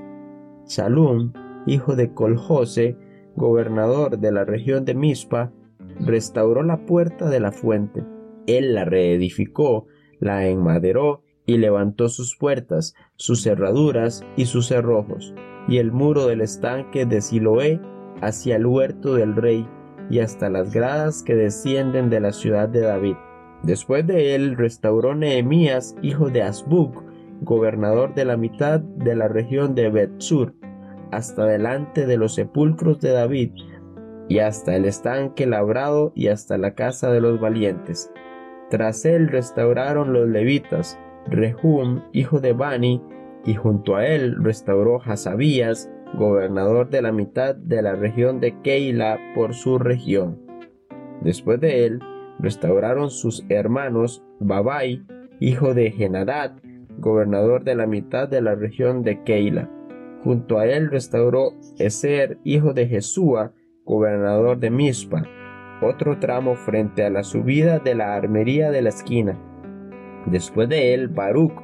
Salum, 0.67 1.33
hijo 1.67 1.97
de 1.97 2.13
Coljose, 2.13 2.99
gobernador 3.37 4.19
de 4.19 4.31
la 4.31 4.45
región 4.45 4.85
de 4.85 4.95
Mispa, 4.95 5.51
restauró 5.99 6.63
la 6.63 6.85
puerta 6.85 7.31
de 7.31 7.41
la 7.41 7.53
fuente. 7.53 8.05
Él 8.47 8.75
la 8.75 8.85
reedificó, 8.85 9.87
la 10.19 10.47
enmaderó 10.47 11.23
y 11.47 11.57
levantó 11.57 12.11
sus 12.11 12.37
puertas, 12.37 12.95
sus 13.17 13.43
cerraduras 13.43 14.23
y 14.37 14.45
sus 14.45 14.67
cerrojos, 14.67 15.35
y 15.69 15.79
el 15.79 15.91
muro 15.91 16.27
del 16.27 16.43
estanque 16.43 17.07
de 17.07 17.23
Siloé 17.23 17.81
hacia 18.21 18.57
el 18.57 18.67
huerto 18.67 19.15
del 19.15 19.37
rey, 19.37 19.67
y 20.11 20.19
hasta 20.19 20.51
las 20.51 20.71
gradas 20.71 21.23
que 21.23 21.35
descienden 21.35 22.11
de 22.11 22.21
la 22.21 22.33
ciudad 22.33 22.69
de 22.69 22.81
David. 22.81 23.17
Después 23.63 24.07
de 24.07 24.35
él 24.35 24.57
restauró 24.57 25.15
Nehemías, 25.15 25.95
hijo 26.03 26.31
de 26.31 26.43
Asbuk, 26.43 27.05
gobernador 27.43 28.15
de 28.15 28.25
la 28.25 28.37
mitad 28.37 28.81
de 28.81 29.15
la 29.15 29.29
región 29.29 29.75
de 29.75 29.91
Betsur, 29.91 30.55
hasta 31.11 31.45
delante 31.45 32.07
de 32.07 32.17
los 32.17 32.35
sepulcros 32.35 33.01
de 33.01 33.11
David, 33.11 33.53
y 34.29 34.39
hasta 34.39 34.77
el 34.77 34.85
estanque 34.85 35.47
labrado 35.47 36.13
y 36.15 36.29
hasta 36.29 36.57
la 36.57 36.75
casa 36.75 37.11
de 37.11 37.21
los 37.21 37.41
valientes. 37.41 38.11
Tras 38.71 39.05
él 39.05 39.29
restauraron 39.29 40.13
los 40.13 40.29
levitas, 40.29 40.99
Rehum, 41.27 42.03
hijo 42.13 42.41
de 42.41 42.53
Bani, 42.53 43.03
y 43.45 43.55
junto 43.55 43.97
a 43.97 44.07
él 44.07 44.37
restauró 44.43 45.01
Hasabías, 45.03 45.91
gobernador 46.15 46.91
de 46.91 47.03
la 47.03 47.13
mitad 47.13 47.55
de 47.55 47.83
la 47.83 47.95
región 47.95 48.41
de 48.41 48.61
Keila 48.63 49.19
por 49.35 49.55
su 49.55 49.79
región. 49.79 50.39
Después 51.23 51.61
de 51.61 51.87
él 51.87 52.01
restauraron 52.43 53.11
sus 53.11 53.45
hermanos 53.49 54.23
Babai, 54.39 55.05
hijo 55.41 55.75
de 55.75 55.91
Genadad, 55.91 56.53
gobernador 56.99 57.65
de 57.65 57.75
la 57.75 57.87
mitad 57.87 58.29
de 58.29 58.41
la 58.41 58.55
región 58.55 59.03
de 59.03 59.23
Keila. 59.23 59.71
Junto 60.23 60.59
a 60.59 60.67
él 60.67 60.91
restauró 60.91 61.55
Eser, 61.79 62.39
hijo 62.45 62.75
de 62.75 62.87
Jesúa, 62.87 63.53
gobernador 63.85 64.59
de 64.59 64.71
Mispa, 64.71 65.23
otro 65.83 66.19
tramo 66.19 66.57
frente 66.57 67.05
a 67.05 67.11
la 67.11 67.23
subida 67.23 67.79
de 67.79 67.95
la 67.95 68.15
armería 68.15 68.71
de 68.71 68.83
la 68.83 68.91
esquina. 68.91 69.39
Después 70.27 70.69
de 70.69 70.93
él, 70.93 71.09
Baruch, 71.09 71.55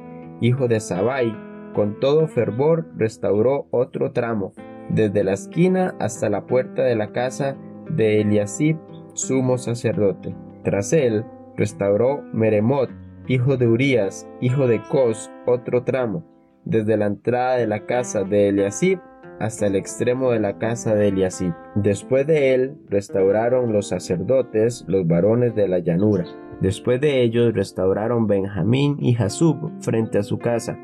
hijo 0.41 0.67
de 0.67 0.79
Sabai, 0.79 1.35
con 1.73 1.99
todo 1.99 2.27
fervor 2.27 2.87
restauró 2.97 3.67
otro 3.69 4.11
tramo, 4.11 4.53
desde 4.89 5.23
la 5.23 5.33
esquina 5.33 5.93
hasta 5.99 6.29
la 6.29 6.47
puerta 6.47 6.83
de 6.83 6.95
la 6.95 7.11
casa 7.11 7.55
de 7.91 8.21
Eliasib, 8.21 8.77
sumo 9.13 9.59
sacerdote. 9.59 10.35
Tras 10.67 10.91
él, 10.91 11.23
restauró 11.55 12.23
Meremot, 12.33 12.89
hijo 13.29 13.55
de 13.55 13.67
Urías, 13.67 14.27
hijo 14.41 14.67
de 14.67 14.81
Cos, 14.91 15.31
otro 15.45 15.85
tramo, 15.85 16.25
desde 16.65 16.97
la 16.97 17.05
entrada 17.05 17.55
de 17.55 17.67
la 17.67 17.85
casa 17.85 18.25
de 18.25 18.49
Eliasib 18.49 18.99
hasta 19.39 19.67
el 19.67 19.77
extremo 19.77 20.31
de 20.31 20.41
la 20.41 20.57
casa 20.57 20.93
de 20.93 21.07
Eliasib. 21.07 21.53
Después 21.75 22.27
de 22.27 22.53
él, 22.53 22.75
restauraron 22.89 23.71
los 23.71 23.87
sacerdotes, 23.87 24.83
los 24.89 25.07
varones 25.07 25.55
de 25.55 25.69
la 25.69 25.79
llanura. 25.79 26.25
Después 26.59 26.99
de 26.99 27.21
ellos 27.21 27.53
restauraron 27.53 28.27
Benjamín 28.27 28.97
y 28.99 29.13
Jasub 29.13 29.71
frente 29.79 30.17
a 30.17 30.23
su 30.23 30.37
casa, 30.37 30.77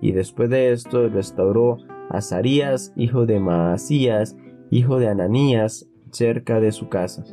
y 0.00 0.12
después 0.12 0.48
de 0.48 0.70
esto 0.70 1.08
restauró 1.08 1.78
Azarías, 2.08 2.92
hijo 2.94 3.26
de 3.26 3.40
Maasías, 3.40 4.36
hijo 4.70 5.00
de 5.00 5.08
Ananías, 5.08 5.90
cerca 6.12 6.60
de 6.60 6.70
su 6.70 6.88
casa. 6.88 7.24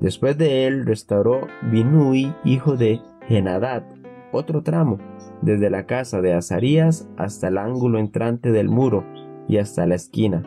Después 0.00 0.38
de 0.38 0.66
él 0.66 0.86
restauró 0.86 1.46
Binui, 1.70 2.34
hijo 2.44 2.76
de 2.76 3.00
Genadad, 3.26 3.84
otro 4.32 4.62
tramo, 4.62 4.98
desde 5.42 5.70
la 5.70 5.86
casa 5.86 6.20
de 6.20 6.34
Azarías 6.34 7.08
hasta 7.16 7.48
el 7.48 7.58
ángulo 7.58 7.98
entrante 7.98 8.52
del 8.52 8.68
muro 8.68 9.04
y 9.48 9.56
hasta 9.56 9.86
la 9.86 9.94
esquina. 9.96 10.44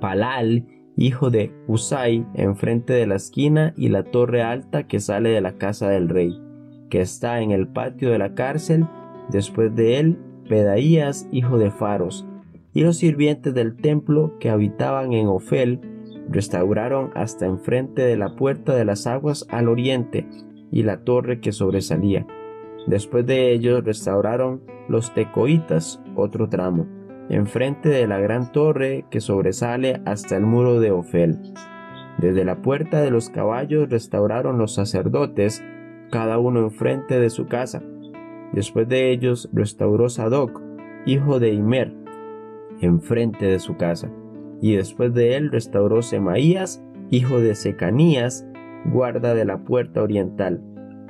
Palal, 0.00 0.66
hijo 0.96 1.30
de 1.30 1.52
Usai, 1.66 2.26
enfrente 2.34 2.92
de 2.92 3.06
la 3.06 3.16
esquina 3.16 3.72
y 3.76 3.88
la 3.88 4.04
torre 4.04 4.42
alta 4.42 4.86
que 4.86 5.00
sale 5.00 5.30
de 5.30 5.40
la 5.40 5.56
casa 5.56 5.88
del 5.88 6.08
rey, 6.08 6.40
que 6.90 7.00
está 7.00 7.40
en 7.40 7.50
el 7.50 7.68
patio 7.68 8.10
de 8.10 8.18
la 8.18 8.34
cárcel. 8.34 8.86
Después 9.30 9.74
de 9.74 9.98
él, 9.98 10.18
Pedaías, 10.48 11.28
hijo 11.32 11.58
de 11.58 11.70
Faros, 11.70 12.26
y 12.74 12.82
los 12.82 12.98
sirvientes 12.98 13.54
del 13.54 13.76
templo 13.76 14.38
que 14.38 14.50
habitaban 14.50 15.12
en 15.12 15.28
Ofel, 15.28 15.80
restauraron 16.30 17.10
hasta 17.14 17.46
enfrente 17.46 18.02
de 18.02 18.16
la 18.16 18.36
puerta 18.36 18.74
de 18.74 18.84
las 18.84 19.06
aguas 19.06 19.46
al 19.50 19.68
oriente 19.68 20.26
y 20.70 20.82
la 20.82 21.04
torre 21.04 21.40
que 21.40 21.52
sobresalía. 21.52 22.26
Después 22.86 23.26
de 23.26 23.52
ellos 23.52 23.84
restauraron 23.84 24.62
los 24.88 25.14
tecoitas, 25.14 26.02
otro 26.16 26.48
tramo, 26.48 26.86
enfrente 27.28 27.88
de 27.88 28.06
la 28.06 28.18
gran 28.18 28.50
torre 28.52 29.04
que 29.10 29.20
sobresale 29.20 30.00
hasta 30.04 30.36
el 30.36 30.44
muro 30.44 30.80
de 30.80 30.90
Ofel. 30.90 31.38
Desde 32.18 32.44
la 32.44 32.62
puerta 32.62 33.00
de 33.00 33.10
los 33.10 33.30
caballos 33.30 33.88
restauraron 33.88 34.58
los 34.58 34.74
sacerdotes, 34.74 35.62
cada 36.10 36.38
uno 36.38 36.60
enfrente 36.60 37.18
de 37.20 37.30
su 37.30 37.46
casa. 37.46 37.82
Después 38.52 38.88
de 38.88 39.12
ellos 39.12 39.48
restauró 39.52 40.08
Sadoc, 40.08 40.60
hijo 41.06 41.40
de 41.40 41.52
Imer, 41.52 41.94
enfrente 42.80 43.46
de 43.46 43.58
su 43.58 43.76
casa 43.76 44.10
y 44.62 44.76
después 44.76 45.12
de 45.12 45.36
él 45.36 45.50
restauró 45.50 46.00
Semaías, 46.00 46.82
hijo 47.10 47.40
de 47.40 47.56
Secanías, 47.56 48.46
guarda 48.86 49.34
de 49.34 49.44
la 49.44 49.64
puerta 49.64 50.02
oriental. 50.02 50.62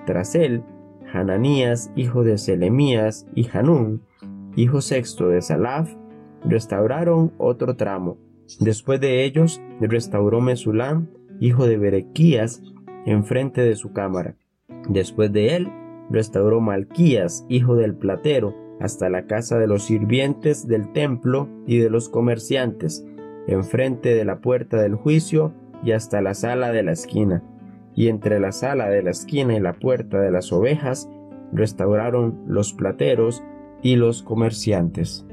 Tras 0.07 0.35
él, 0.35 0.65
Hananías, 1.13 1.93
hijo 1.95 2.25
de 2.25 2.39
Selemías, 2.39 3.27
y 3.35 3.47
Hanún, 3.53 4.03
hijo 4.57 4.81
sexto 4.81 5.29
de 5.29 5.43
Salaf, 5.43 5.95
restauraron 6.45 7.35
otro 7.37 7.77
tramo. 7.77 8.17
Después 8.59 9.01
de 9.01 9.23
ellos, 9.25 9.61
restauró 9.81 10.41
Mesulam, 10.41 11.09
hijo 11.39 11.67
de 11.67 11.77
Berequías, 11.77 12.63
enfrente 13.05 13.61
de 13.61 13.77
su 13.77 13.93
cámara. 13.93 14.35
Después 14.89 15.31
de 15.31 15.57
él, 15.57 15.69
restauró 16.11 16.63
Malquías, 16.63 17.45
hijo 17.51 17.77
del 17.77 17.95
platero, 17.97 18.55
hasta 18.81 19.11
la 19.11 19.27
casa 19.27 19.59
de 19.59 19.67
los 19.67 19.85
sirvientes 19.85 20.67
del 20.67 20.91
templo 20.93 21.49
y 21.67 21.79
de 21.79 21.91
los 21.91 22.09
comerciantes, 22.09 23.05
enfrente 23.47 24.15
de 24.15 24.25
la 24.25 24.41
puerta 24.41 24.81
del 24.81 24.95
juicio 24.95 25.53
y 25.85 25.93
hasta 25.93 26.21
la 26.21 26.35
sala 26.35 26.73
de 26.73 26.83
la 26.83 26.93
esquina. 26.93 27.43
Y 27.95 28.09
entre 28.09 28.41
la 28.41 28.53
sala 28.53 28.89
de 28.89 29.03
la 29.03 29.11
esquina 29.11 29.55
y 29.55 29.61
la 29.61 29.75
puerta 29.75 30.21
de 30.21 30.31
las 30.31 30.53
ovejas 30.53 31.09
restauraron 31.53 32.43
los 32.47 32.73
plateros 32.73 33.43
y 33.83 33.97
los 33.97 34.23
comerciantes. 34.23 35.27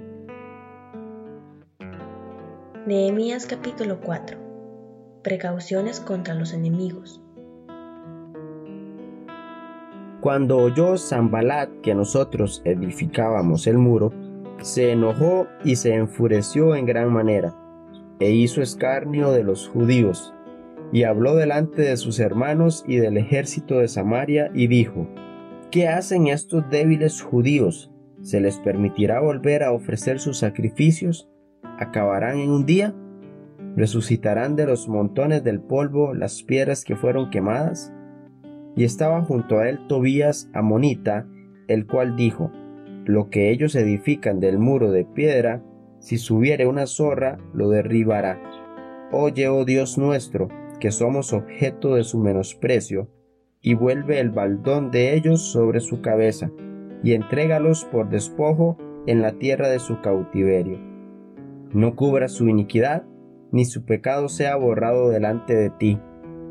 Nehemías 2.85 3.45
capítulo 3.45 3.99
4 4.01 4.37
Precauciones 5.23 5.99
contra 5.99 6.33
los 6.33 6.53
enemigos. 6.53 7.21
Cuando 10.21 10.57
oyó 10.57 10.97
Zambalat 10.97 11.69
que 11.81 11.95
nosotros 11.95 12.61
edificábamos 12.65 13.67
el 13.67 13.77
muro, 13.77 14.11
se 14.61 14.91
enojó 14.91 15.47
y 15.63 15.77
se 15.77 15.93
enfureció 15.93 16.75
en 16.75 16.85
gran 16.85 17.13
manera, 17.13 17.55
e 18.19 18.31
hizo 18.31 18.61
escarnio 18.61 19.31
de 19.31 19.43
los 19.43 19.67
judíos, 19.67 20.33
y 20.91 21.03
habló 21.03 21.35
delante 21.35 21.83
de 21.83 21.97
sus 21.97 22.19
hermanos 22.19 22.83
y 22.87 22.97
del 22.97 23.17
ejército 23.17 23.79
de 23.79 23.87
Samaria, 23.87 24.51
y 24.53 24.67
dijo, 24.67 25.07
¿Qué 25.71 25.87
hacen 25.87 26.27
estos 26.27 26.67
débiles 26.69 27.21
judíos? 27.21 27.91
¿Se 28.21 28.41
les 28.41 28.57
permitirá 28.57 29.19
volver 29.19 29.63
a 29.63 29.71
ofrecer 29.71 30.19
sus 30.19 30.39
sacrificios? 30.39 31.29
¿Acabarán 31.77 32.39
en 32.39 32.49
un 32.49 32.65
día? 32.65 32.95
¿Resucitarán 33.75 34.55
de 34.55 34.65
los 34.65 34.89
montones 34.89 35.43
del 35.43 35.61
polvo 35.61 36.13
las 36.13 36.41
piedras 36.43 36.83
que 36.83 36.95
fueron 36.95 37.29
quemadas? 37.29 37.93
Y 38.75 38.83
estaba 38.83 39.21
junto 39.21 39.59
a 39.59 39.69
él 39.69 39.79
Tobías 39.87 40.49
Amonita, 40.53 41.27
el 41.67 41.85
cual 41.85 42.15
dijo, 42.15 42.51
Lo 43.05 43.29
que 43.29 43.51
ellos 43.51 43.75
edifican 43.75 44.39
del 44.39 44.57
muro 44.57 44.91
de 44.91 45.05
piedra, 45.05 45.63
si 45.99 46.17
subiere 46.17 46.65
una 46.65 46.87
zorra, 46.87 47.37
lo 47.53 47.69
derribará. 47.69 48.41
Oye, 49.11 49.47
oh 49.47 49.65
Dios 49.65 49.97
nuestro, 49.97 50.47
que 50.79 50.91
somos 50.91 51.33
objeto 51.33 51.95
de 51.95 52.03
su 52.03 52.19
menosprecio, 52.19 53.09
y 53.61 53.73
vuelve 53.73 54.19
el 54.19 54.29
baldón 54.29 54.91
de 54.91 55.13
ellos 55.13 55.51
sobre 55.51 55.79
su 55.81 56.01
cabeza, 56.01 56.51
y 57.03 57.13
entrégalos 57.13 57.85
por 57.85 58.09
despojo 58.09 58.77
en 59.05 59.21
la 59.21 59.33
tierra 59.33 59.69
de 59.69 59.79
su 59.79 59.99
cautiverio. 60.01 60.79
No 61.73 61.95
cubra 61.95 62.27
su 62.27 62.47
iniquidad, 62.47 63.03
ni 63.51 63.65
su 63.65 63.85
pecado 63.85 64.29
sea 64.29 64.55
borrado 64.55 65.09
delante 65.09 65.55
de 65.55 65.69
ti, 65.69 65.99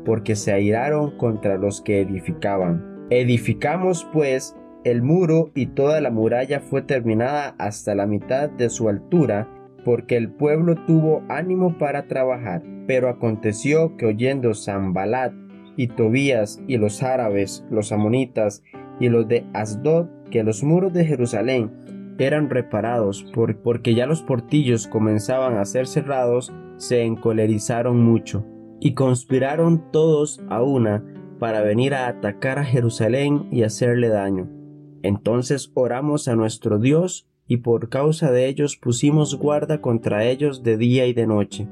porque 0.05 0.35
se 0.35 0.51
airaron 0.51 1.17
contra 1.17 1.57
los 1.57 1.81
que 1.81 2.01
edificaban. 2.01 3.07
Edificamos 3.09 4.07
pues 4.13 4.55
el 4.83 5.01
muro 5.01 5.51
y 5.55 5.67
toda 5.67 6.01
la 6.01 6.11
muralla 6.11 6.59
fue 6.59 6.81
terminada 6.81 7.55
hasta 7.57 7.95
la 7.95 8.05
mitad 8.05 8.49
de 8.49 8.69
su 8.69 8.89
altura, 8.89 9.47
porque 9.83 10.17
el 10.17 10.29
pueblo 10.29 10.75
tuvo 10.85 11.23
ánimo 11.29 11.77
para 11.77 12.07
trabajar. 12.07 12.63
Pero 12.87 13.09
aconteció 13.09 13.97
que 13.97 14.05
oyendo 14.05 14.53
Zambalat 14.53 15.33
y 15.75 15.87
Tobías 15.87 16.61
y 16.67 16.77
los 16.77 17.03
árabes, 17.03 17.65
los 17.69 17.91
amonitas 17.91 18.63
y 18.99 19.09
los 19.09 19.27
de 19.27 19.45
Asdod, 19.53 20.07
que 20.31 20.43
los 20.43 20.63
muros 20.63 20.93
de 20.93 21.05
Jerusalén 21.05 21.71
eran 22.17 22.49
reparados 22.49 23.25
porque 23.63 23.95
ya 23.95 24.05
los 24.05 24.21
portillos 24.21 24.87
comenzaban 24.87 25.57
a 25.57 25.65
ser 25.65 25.87
cerrados, 25.87 26.53
se 26.75 27.03
encolerizaron 27.03 28.03
mucho 28.03 28.45
y 28.81 28.93
conspiraron 28.93 29.91
todos 29.91 30.41
a 30.49 30.61
una 30.61 31.03
para 31.39 31.61
venir 31.61 31.93
a 31.93 32.07
atacar 32.07 32.59
a 32.59 32.65
Jerusalén 32.65 33.47
y 33.51 33.63
hacerle 33.63 34.09
daño. 34.09 34.58
Entonces 35.03 35.71
oramos 35.73 36.27
a 36.27 36.35
nuestro 36.35 36.79
Dios 36.79 37.27
y 37.47 37.57
por 37.57 37.89
causa 37.89 38.31
de 38.31 38.47
ellos 38.47 38.77
pusimos 38.77 39.35
guarda 39.35 39.81
contra 39.81 40.25
ellos 40.25 40.63
de 40.63 40.77
día 40.77 41.07
y 41.07 41.13
de 41.13 41.27
noche. 41.27 41.67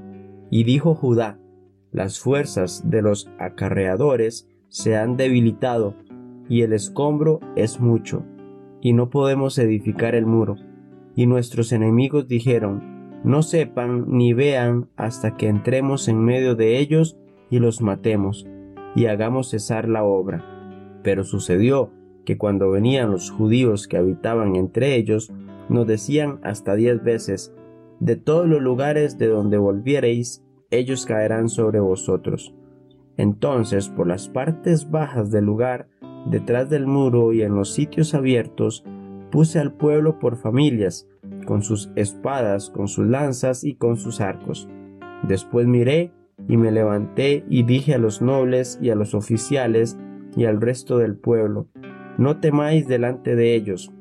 Y 0.50 0.64
dijo 0.64 0.96
Judá, 0.96 1.40
las 1.92 2.20
fuerzas 2.20 2.90
de 2.90 3.02
los 3.02 3.30
acarreadores 3.40 4.48
se 4.70 4.96
han 4.96 5.18
debilitado 5.18 5.96
y 6.50 6.62
el 6.62 6.74
escombro 6.74 7.40
es 7.56 7.80
mucho 7.80 8.24
y 8.82 8.94
no 8.94 9.10
podemos 9.10 9.58
edificar 9.58 10.16
el 10.16 10.26
muro. 10.26 10.56
Y 11.16 11.26
nuestros 11.26 11.72
enemigos 11.72 12.28
dijeron, 12.28 13.20
no 13.24 13.42
sepan 13.42 14.06
ni 14.08 14.34
vean 14.34 14.90
hasta 14.96 15.36
que 15.36 15.48
entremos 15.48 16.08
en 16.08 16.24
medio 16.24 16.56
de 16.56 16.78
ellos 16.78 17.18
y 17.50 17.60
los 17.60 17.82
matemos, 17.82 18.46
y 18.96 19.08
hagamos 19.08 19.50
cesar 19.50 19.90
la 19.90 20.04
obra. 20.04 21.00
Pero 21.04 21.24
sucedió 21.24 21.92
que 22.28 22.38
cuando 22.38 22.70
venían 22.70 23.12
los 23.12 23.32
judíos 23.32 23.88
que 23.88 23.96
habitaban 23.96 24.58
entre 24.58 24.98
ellos, 24.98 25.32
nos 25.70 25.88
decían 25.88 26.42
hasta 26.44 26.76
diez 26.76 27.02
veces, 27.02 27.56
de 28.02 28.18
todos 28.18 28.50
los 28.50 28.62
lugares 28.62 29.18
de 29.18 29.28
donde 29.28 29.58
volviereis, 29.58 30.44
ellos 30.70 31.06
caerán 31.06 31.48
sobre 31.48 31.80
vosotros. 31.80 32.54
Entonces, 33.16 33.88
por 33.88 34.08
las 34.08 34.28
partes 34.28 34.92
bajas 34.92 35.32
del 35.32 35.46
lugar, 35.46 35.88
detrás 36.30 36.70
del 36.70 36.86
muro 36.86 37.32
y 37.32 37.44
en 37.44 37.56
los 37.56 37.74
sitios 37.74 38.13
abiertos, 38.13 38.84
puse 39.32 39.60
al 39.60 39.72
pueblo 39.72 40.20
por 40.20 40.36
familias, 40.36 41.08
con 41.46 41.63
sus 41.63 41.92
espadas, 41.96 42.70
con 42.70 42.90
sus 42.90 43.08
lanzas 43.08 43.63
y 43.63 43.76
con 43.76 43.96
sus 43.96 44.20
arcos. 44.20 44.68
Después 45.24 45.66
miré 45.66 46.12
y 46.50 46.58
me 46.58 46.74
levanté 46.74 47.46
y 47.50 47.63
dije 47.63 47.96
a 47.96 48.00
los 48.00 48.22
nobles 48.22 48.80
y 48.82 48.90
a 48.90 48.96
los 48.96 49.13
oficiales 49.13 49.98
y 50.36 50.44
al 50.44 50.60
resto 50.60 50.98
del 50.98 51.16
pueblo, 51.16 51.70
no 52.17 52.39
temáis 52.39 52.88
delante 52.88 53.36
de 53.36 53.56
ellos. 53.56 53.91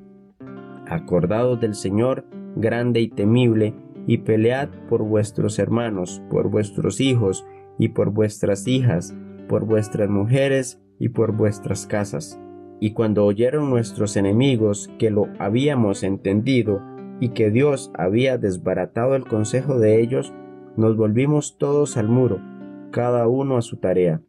Acordados 0.87 1.61
del 1.61 1.74
Señor, 1.74 2.24
grande 2.57 3.00
y 3.00 3.09
temible, 3.09 3.74
y 4.07 4.18
pelead 4.18 4.68
por 4.88 5.02
vuestros 5.02 5.59
hermanos, 5.59 6.22
por 6.31 6.48
vuestros 6.48 7.00
hijos 7.00 7.44
y 7.79 7.88
por 7.88 8.11
vuestras 8.11 8.66
hijas, 8.66 9.16
por 9.48 9.64
vuestras 9.64 10.09
mujeres 10.09 10.81
y 10.98 11.11
por 11.11 11.33
vuestras 11.33 11.87
casas. 11.87 12.40
Y 12.81 12.92
cuando 12.92 13.24
oyeron 13.24 13.70
nuestros 13.70 14.16
enemigos 14.16 14.90
que 14.98 15.11
lo 15.11 15.29
habíamos 15.38 16.02
entendido 16.02 16.83
y 17.20 17.31
que 17.31 17.50
Dios 17.50 17.90
había 17.94 18.38
desbaratado 18.38 19.16
el 19.16 19.24
consejo 19.24 19.79
de 19.79 20.00
ellos, 20.00 20.33
nos 20.76 20.96
volvimos 20.96 21.57
todos 21.59 21.96
al 21.96 22.09
muro, 22.09 22.40
cada 22.92 23.26
uno 23.29 23.57
a 23.57 23.62
su 23.62 23.79
tarea. 23.79 24.20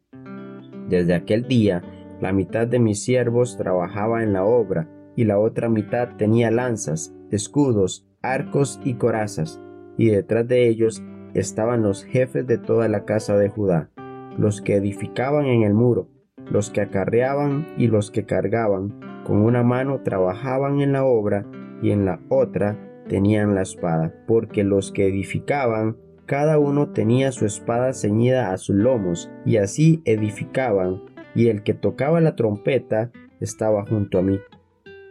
Desde 0.88 1.14
aquel 1.14 1.46
día, 1.46 1.82
la 2.20 2.32
mitad 2.32 2.66
de 2.66 2.78
mis 2.78 3.02
siervos 3.02 3.56
trabajaba 3.56 4.22
en 4.22 4.32
la 4.32 4.44
obra, 4.44 4.88
y 5.16 5.24
la 5.24 5.38
otra 5.38 5.68
mitad 5.68 6.16
tenía 6.16 6.50
lanzas, 6.50 7.12
escudos, 7.30 8.06
arcos 8.22 8.80
y 8.84 8.94
corazas, 8.94 9.60
y 9.96 10.08
detrás 10.10 10.46
de 10.46 10.68
ellos 10.68 11.02
estaban 11.34 11.82
los 11.82 12.04
jefes 12.04 12.46
de 12.46 12.58
toda 12.58 12.88
la 12.88 13.04
casa 13.04 13.36
de 13.36 13.48
Judá, 13.48 13.90
los 14.36 14.62
que 14.62 14.76
edificaban 14.76 15.46
en 15.46 15.62
el 15.62 15.74
muro, 15.74 16.08
los 16.50 16.70
que 16.70 16.80
acarreaban 16.80 17.66
y 17.76 17.88
los 17.88 18.10
que 18.10 18.24
cargaban, 18.24 19.00
con 19.24 19.38
una 19.38 19.62
mano 19.62 20.00
trabajaban 20.02 20.80
en 20.80 20.92
la 20.92 21.04
obra 21.04 21.44
y 21.82 21.90
en 21.90 22.04
la 22.04 22.20
otra 22.28 22.78
tenían 23.08 23.54
la 23.54 23.62
espada, 23.62 24.14
porque 24.26 24.64
los 24.64 24.92
que 24.92 25.06
edificaban, 25.06 25.96
cada 26.26 26.58
uno 26.58 26.90
tenía 26.90 27.32
su 27.32 27.46
espada 27.46 27.92
ceñida 27.92 28.52
a 28.52 28.58
sus 28.58 28.76
lomos, 28.76 29.30
y 29.44 29.56
así 29.56 30.02
edificaban, 30.04 31.02
y 31.34 31.48
el 31.48 31.62
que 31.62 31.74
tocaba 31.74 32.20
la 32.20 32.36
trompeta 32.36 33.10
estaba 33.40 33.84
junto 33.86 34.18
a 34.18 34.22
mí. 34.22 34.38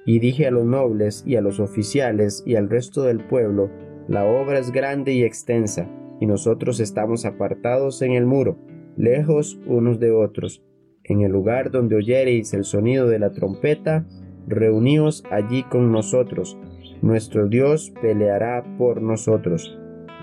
Y 0.06 0.19
dije 0.19 0.47
a 0.47 0.51
los 0.51 0.65
nobles 0.65 1.23
y 1.25 1.36
a 1.36 1.41
los 1.41 1.60
oficiales 1.60 2.43
y 2.45 2.56
al 2.56 2.69
resto 2.69 3.03
del 3.03 3.19
pueblo, 3.25 3.69
la 4.08 4.25
obra 4.25 4.60
es 4.60 4.71
grande 4.71 5.13
y 5.13 5.23
extensa, 5.23 5.89
y 6.19 6.25
nosotros 6.25 6.80
estamos 6.80 7.25
apartados 7.25 8.01
en 8.01 8.13
el 8.13 8.25
muro, 8.25 8.58
lejos 8.95 9.60
unos 9.65 9.99
de 9.99 10.12
otros, 10.12 10.63
en 11.03 11.21
el 11.21 11.32
lugar 11.32 11.71
donde 11.71 11.95
oyereis 11.95 12.53
el 12.53 12.63
sonido 12.63 13.08
de 13.08 13.19
la 13.19 13.32
trompeta, 13.32 14.06
reuníos 14.47 15.23
allí 15.30 15.63
con 15.63 15.91
nosotros. 15.91 16.58
Nuestro 17.01 17.47
Dios 17.47 17.93
peleará 18.01 18.63
por 18.77 19.01
nosotros. 19.01 19.77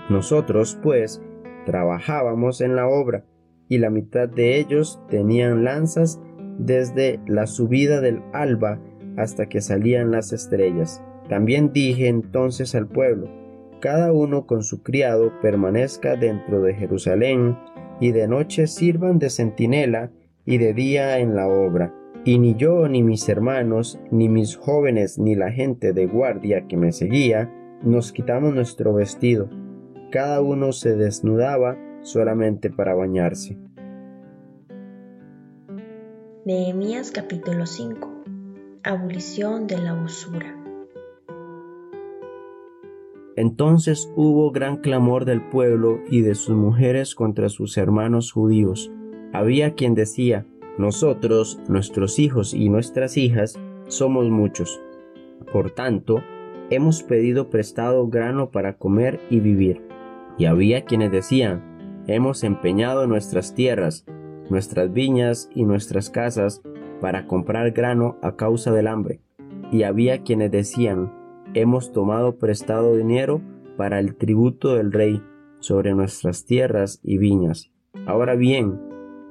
Nosotros, 0.09 0.77
pues, 0.83 1.21
trabajábamos 1.65 2.61
en 2.61 2.75
la 2.75 2.87
obra, 2.87 3.23
y 3.69 3.77
la 3.77 3.89
mitad 3.89 4.29
de 4.29 4.59
ellos 4.59 4.99
tenían 5.09 5.63
lanzas 5.63 6.19
desde 6.57 7.19
la 7.27 7.47
subida 7.47 8.01
del 8.01 8.21
alba 8.33 8.79
hasta 9.17 9.47
que 9.47 9.61
salían 9.61 10.11
las 10.11 10.33
estrellas. 10.33 11.03
También 11.29 11.73
dije 11.73 12.07
entonces 12.07 12.75
al 12.75 12.87
pueblo, 12.87 13.29
cada 13.81 14.11
uno 14.11 14.45
con 14.45 14.63
su 14.63 14.83
criado 14.83 15.31
permanezca 15.41 16.15
dentro 16.15 16.61
de 16.61 16.73
Jerusalén, 16.73 17.57
y 17.99 18.11
de 18.11 18.27
noche 18.27 18.67
sirvan 18.67 19.19
de 19.19 19.29
centinela, 19.29 20.11
y 20.45 20.57
de 20.57 20.73
día 20.73 21.19
en 21.19 21.35
la 21.35 21.47
obra. 21.47 21.93
Y 22.23 22.39
ni 22.39 22.55
yo, 22.55 22.87
ni 22.87 23.03
mis 23.03 23.27
hermanos, 23.29 23.99
ni 24.11 24.29
mis 24.29 24.55
jóvenes, 24.55 25.19
ni 25.19 25.35
la 25.35 25.51
gente 25.51 25.93
de 25.93 26.07
guardia 26.07 26.67
que 26.67 26.77
me 26.77 26.91
seguía, 26.91 27.51
nos 27.83 28.11
quitamos 28.11 28.53
nuestro 28.53 28.93
vestido. 28.93 29.49
Cada 30.11 30.41
uno 30.41 30.71
se 30.71 30.95
desnudaba 30.95 31.77
solamente 32.05 32.69
para 32.69 32.95
bañarse. 32.95 33.57
Nehemías 36.45 37.11
capítulo 37.11 37.65
5 37.65 38.23
Abolición 38.83 39.67
de 39.67 39.79
la 39.79 39.95
usura 39.95 40.55
Entonces 43.35 44.11
hubo 44.15 44.51
gran 44.51 44.77
clamor 44.77 45.25
del 45.25 45.41
pueblo 45.41 45.99
y 46.09 46.21
de 46.21 46.35
sus 46.35 46.55
mujeres 46.55 47.15
contra 47.15 47.49
sus 47.49 47.77
hermanos 47.77 48.31
judíos 48.31 48.91
había 49.35 49.73
quien 49.73 49.95
decía, 49.95 50.45
nosotros, 50.77 51.59
nuestros 51.67 52.19
hijos 52.19 52.53
y 52.53 52.69
nuestras 52.69 53.17
hijas, 53.17 53.59
somos 53.87 54.29
muchos. 54.29 54.81
Por 55.51 55.71
tanto, 55.71 56.23
hemos 56.69 57.03
pedido 57.03 57.49
prestado 57.49 58.07
grano 58.07 58.49
para 58.49 58.77
comer 58.77 59.19
y 59.29 59.41
vivir. 59.41 59.81
Y 60.37 60.45
había 60.45 60.85
quienes 60.85 61.11
decían, 61.11 61.74
hemos 62.07 62.43
empeñado 62.43 63.07
nuestras 63.07 63.53
tierras, 63.53 64.05
nuestras 64.49 64.91
viñas 64.91 65.49
y 65.53 65.63
nuestras 65.63 66.09
casas 66.09 66.61
para 67.01 67.27
comprar 67.27 67.71
grano 67.71 68.17
a 68.21 68.35
causa 68.35 68.71
del 68.71 68.87
hambre. 68.87 69.21
Y 69.71 69.83
había 69.83 70.23
quienes 70.23 70.51
decían, 70.51 71.11
hemos 71.53 71.91
tomado 71.91 72.37
prestado 72.37 72.95
dinero 72.95 73.41
para 73.77 73.99
el 73.99 74.15
tributo 74.15 74.75
del 74.75 74.91
rey 74.91 75.21
sobre 75.59 75.93
nuestras 75.93 76.45
tierras 76.45 76.99
y 77.03 77.17
viñas. 77.17 77.71
Ahora 78.05 78.35
bien, 78.35 78.79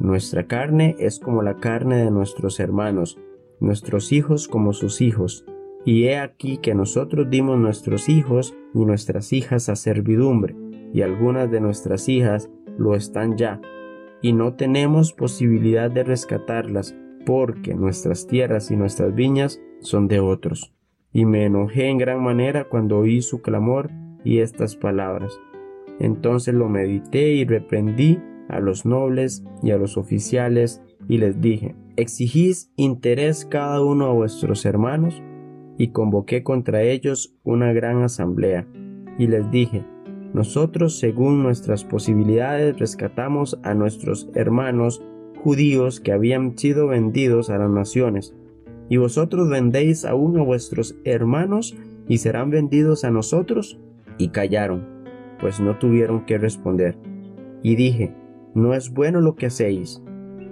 nuestra 0.00 0.46
carne 0.46 0.96
es 0.98 1.20
como 1.20 1.42
la 1.42 1.56
carne 1.56 1.96
de 1.98 2.10
nuestros 2.10 2.58
hermanos, 2.58 3.18
nuestros 3.60 4.12
hijos 4.12 4.48
como 4.48 4.72
sus 4.72 5.00
hijos. 5.00 5.44
Y 5.84 6.04
he 6.04 6.18
aquí 6.18 6.58
que 6.58 6.74
nosotros 6.74 7.28
dimos 7.30 7.58
nuestros 7.58 8.08
hijos 8.08 8.56
y 8.74 8.84
nuestras 8.84 9.32
hijas 9.32 9.68
a 9.68 9.76
servidumbre, 9.76 10.56
y 10.92 11.02
algunas 11.02 11.50
de 11.50 11.60
nuestras 11.60 12.08
hijas 12.08 12.50
lo 12.78 12.94
están 12.94 13.36
ya, 13.36 13.60
y 14.22 14.32
no 14.32 14.54
tenemos 14.54 15.12
posibilidad 15.12 15.90
de 15.90 16.04
rescatarlas, 16.04 16.96
porque 17.26 17.74
nuestras 17.74 18.26
tierras 18.26 18.70
y 18.70 18.76
nuestras 18.76 19.14
viñas 19.14 19.60
son 19.80 20.08
de 20.08 20.20
otros. 20.20 20.72
Y 21.12 21.26
me 21.26 21.44
enojé 21.44 21.88
en 21.88 21.98
gran 21.98 22.22
manera 22.22 22.64
cuando 22.64 22.98
oí 22.98 23.22
su 23.22 23.40
clamor 23.40 23.90
y 24.24 24.38
estas 24.38 24.76
palabras. 24.76 25.38
Entonces 26.00 26.54
lo 26.54 26.68
medité 26.68 27.32
y 27.34 27.44
reprendí 27.44 28.18
a 28.48 28.60
los 28.60 28.84
nobles 28.84 29.44
y 29.62 29.70
a 29.70 29.78
los 29.78 29.96
oficiales 29.96 30.82
y 31.08 31.18
les 31.18 31.40
dije, 31.40 31.74
¿exigís 31.96 32.72
interés 32.76 33.44
cada 33.44 33.82
uno 33.82 34.06
a 34.06 34.12
vuestros 34.12 34.64
hermanos? 34.64 35.22
Y 35.78 35.88
convoqué 35.88 36.42
contra 36.42 36.82
ellos 36.82 37.36
una 37.42 37.72
gran 37.72 38.02
asamblea 38.02 38.66
y 39.18 39.26
les 39.26 39.50
dije, 39.50 39.84
nosotros 40.34 40.98
según 40.98 41.42
nuestras 41.42 41.84
posibilidades 41.84 42.78
rescatamos 42.78 43.58
a 43.62 43.72
nuestros 43.72 44.28
hermanos 44.34 45.02
judíos 45.42 46.00
que 46.00 46.12
habían 46.12 46.58
sido 46.58 46.88
vendidos 46.88 47.50
a 47.50 47.58
las 47.58 47.70
naciones, 47.70 48.34
y 48.88 48.96
vosotros 48.96 49.48
vendéis 49.48 50.04
aún 50.04 50.38
a 50.38 50.42
vuestros 50.42 50.96
hermanos 51.04 51.76
y 52.08 52.18
serán 52.18 52.50
vendidos 52.50 53.04
a 53.04 53.10
nosotros. 53.10 53.78
Y 54.18 54.28
callaron, 54.28 54.86
pues 55.40 55.60
no 55.60 55.78
tuvieron 55.78 56.26
que 56.26 56.38
responder. 56.38 56.96
Y 57.62 57.76
dije, 57.76 58.14
no 58.54 58.74
es 58.74 58.92
bueno 58.92 59.20
lo 59.20 59.36
que 59.36 59.46
hacéis. 59.46 60.02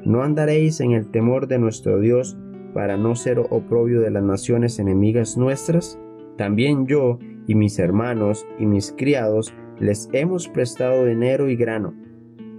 No 0.04 0.22
andaréis 0.22 0.80
en 0.80 0.92
el 0.92 1.10
temor 1.10 1.46
de 1.46 1.58
nuestro 1.58 2.00
Dios 2.00 2.36
para 2.74 2.96
no 2.96 3.14
ser 3.14 3.38
oprobio 3.38 4.00
de 4.00 4.10
las 4.10 4.22
naciones 4.22 4.78
enemigas 4.78 5.36
nuestras. 5.36 5.98
También 6.38 6.86
yo 6.86 7.18
y 7.46 7.54
mis 7.54 7.78
hermanos 7.78 8.46
y 8.58 8.66
mis 8.66 8.92
criados 8.96 9.52
les 9.78 10.08
hemos 10.12 10.48
prestado 10.48 11.06
dinero 11.06 11.48
y 11.48 11.56
grano. 11.56 11.94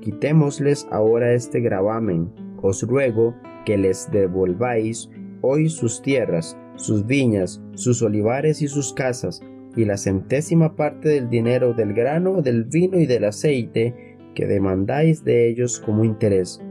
Quitémosles 0.01 0.87
ahora 0.91 1.33
este 1.33 1.59
gravamen. 1.59 2.29
Os 2.61 2.83
ruego 2.83 3.35
que 3.65 3.77
les 3.77 4.09
devolváis 4.11 5.09
hoy 5.41 5.69
sus 5.69 6.01
tierras, 6.01 6.57
sus 6.75 7.05
viñas, 7.05 7.61
sus 7.73 8.01
olivares 8.01 8.61
y 8.61 8.67
sus 8.67 8.93
casas, 8.93 9.41
y 9.75 9.85
la 9.85 9.97
centésima 9.97 10.75
parte 10.75 11.09
del 11.09 11.29
dinero, 11.29 11.73
del 11.73 11.93
grano, 11.93 12.41
del 12.41 12.65
vino 12.65 12.99
y 12.99 13.05
del 13.05 13.25
aceite, 13.25 14.17
que 14.35 14.45
demandáis 14.45 15.23
de 15.23 15.47
ellos 15.47 15.79
como 15.79 16.03
interés. 16.03 16.61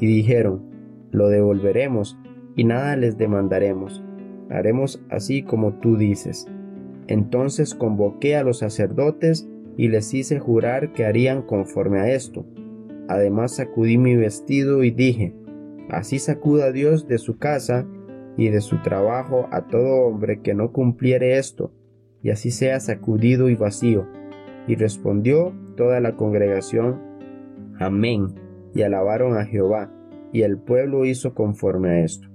Y 0.00 0.06
dijeron, 0.06 0.62
lo 1.10 1.28
devolveremos 1.28 2.18
y 2.56 2.64
nada 2.64 2.96
les 2.96 3.16
demandaremos. 3.16 4.02
Haremos 4.50 5.02
así 5.10 5.42
como 5.42 5.74
tú 5.74 5.96
dices. 5.96 6.46
Entonces 7.08 7.74
convoqué 7.74 8.36
a 8.36 8.42
los 8.42 8.58
sacerdotes 8.58 9.48
y 9.76 9.88
les 9.88 10.12
hice 10.14 10.38
jurar 10.38 10.92
que 10.92 11.04
harían 11.04 11.42
conforme 11.42 12.00
a 12.00 12.12
esto. 12.12 12.46
Además 13.08 13.56
sacudí 13.56 13.98
mi 13.98 14.16
vestido 14.16 14.82
y 14.82 14.90
dije, 14.90 15.34
así 15.90 16.18
sacuda 16.18 16.72
Dios 16.72 17.06
de 17.06 17.18
su 17.18 17.38
casa 17.38 17.86
y 18.36 18.48
de 18.48 18.60
su 18.60 18.82
trabajo 18.82 19.48
a 19.50 19.68
todo 19.68 20.06
hombre 20.06 20.40
que 20.40 20.54
no 20.54 20.72
cumpliere 20.72 21.38
esto, 21.38 21.72
y 22.22 22.30
así 22.30 22.50
sea 22.50 22.80
sacudido 22.80 23.48
y 23.48 23.54
vacío. 23.54 24.06
Y 24.66 24.74
respondió 24.74 25.54
toda 25.76 26.00
la 26.00 26.16
congregación, 26.16 27.00
Amén, 27.78 28.34
y 28.74 28.82
alabaron 28.82 29.36
a 29.36 29.44
Jehová, 29.44 29.92
y 30.32 30.42
el 30.42 30.58
pueblo 30.58 31.04
hizo 31.04 31.34
conforme 31.34 31.90
a 31.90 32.00
esto. 32.00 32.28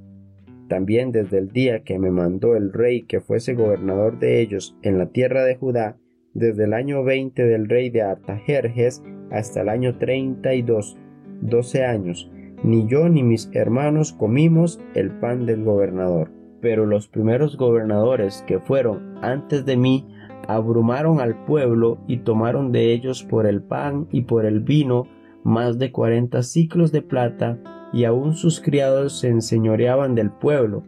También 0.70 1.12
desde 1.12 1.38
el 1.38 1.50
día 1.50 1.84
que 1.84 2.00
me 2.00 2.12
mandó 2.12 2.56
el 2.56 2.72
rey 2.72 3.02
que 3.04 3.20
fuese 3.20 3.54
gobernador 3.54 4.20
de 4.20 4.40
ellos 4.40 4.78
en 4.82 4.98
la 4.98 5.08
tierra 5.08 5.44
de 5.44 5.58
Judá, 5.58 5.98
desde 6.34 6.63
el 6.65 6.74
año 6.74 7.04
veinte 7.04 7.46
del 7.46 7.67
rey 7.67 7.89
de 7.89 8.02
Artajerjes 8.02 9.04
hasta 9.32 9.62
el 9.62 9.70
año 9.70 9.98
treinta 9.98 10.54
y 10.54 10.62
dos, 10.62 10.98
doce 11.41 11.86
años, 11.86 12.30
ni 12.63 12.88
yo 12.88 13.10
ni 13.10 13.24
mis 13.24 13.50
hermanos 13.54 14.13
comimos 14.13 14.80
el 14.94 15.12
pan 15.12 15.46
del 15.46 15.63
gobernador. 15.63 16.32
Pero 16.62 16.86
los 16.86 17.08
primeros 17.08 17.58
gobernadores 17.58 18.44
que 18.46 18.60
fueron 18.60 19.17
antes 19.22 19.65
de 19.65 19.78
mí 19.78 20.08
abrumaron 20.48 21.20
al 21.20 21.46
pueblo 21.46 21.98
y 22.08 22.17
tomaron 22.17 22.72
de 22.72 22.94
ellos 22.94 23.24
por 23.24 23.48
el 23.48 23.62
pan 23.62 24.08
y 24.12 24.22
por 24.24 24.46
el 24.46 24.60
vino 24.60 25.08
más 25.44 25.80
de 25.80 25.91
cuarenta 25.91 26.44
ciclos 26.44 26.91
de 26.91 27.02
plata, 27.02 27.58
y 27.94 28.06
aun 28.06 28.36
sus 28.36 28.62
criados 28.62 29.20
se 29.20 29.28
enseñoreaban 29.28 30.13
del 30.15 30.30
pueblo, 30.30 30.84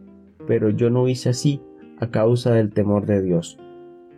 pero 0.46 0.70
yo 0.70 0.90
no 0.90 1.08
hice 1.08 1.30
así 1.30 1.60
a 1.98 2.10
causa 2.10 2.52
del 2.54 2.72
temor 2.72 3.04
de 3.04 3.20
Dios. 3.20 3.58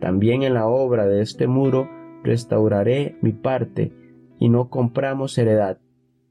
También 0.01 0.43
en 0.43 0.55
la 0.55 0.67
obra 0.67 1.07
de 1.07 1.23
este 1.23 1.47
muro 1.47 1.89
restauraré 2.23 3.17
mi 3.23 3.33
parte, 3.33 3.93
y 4.39 4.49
no 4.49 4.69
compramos 4.69 5.39
heredad, 5.39 5.79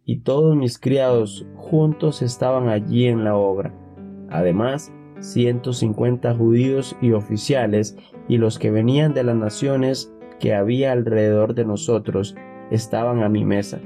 y 0.03 0.19
todos 0.19 0.55
mis 0.55 0.77
criados 0.77 1.47
juntos 1.55 2.21
estaban 2.21 2.69
allí 2.69 3.07
en 3.07 3.23
la 3.23 3.35
obra. 3.35 3.73
Además, 4.29 4.93
ciento 5.19 5.73
cincuenta 5.73 6.35
judíos 6.35 6.95
y 7.01 7.13
oficiales, 7.13 7.97
y 8.27 8.37
los 8.37 8.59
que 8.59 8.71
venían 8.71 9.13
de 9.13 9.23
las 9.23 9.35
naciones 9.35 10.13
que 10.39 10.53
había 10.53 10.91
alrededor 10.91 11.55
de 11.55 11.65
nosotros, 11.65 12.35
estaban 12.71 13.23
a 13.23 13.29
mi 13.29 13.45
mesa 13.45 13.79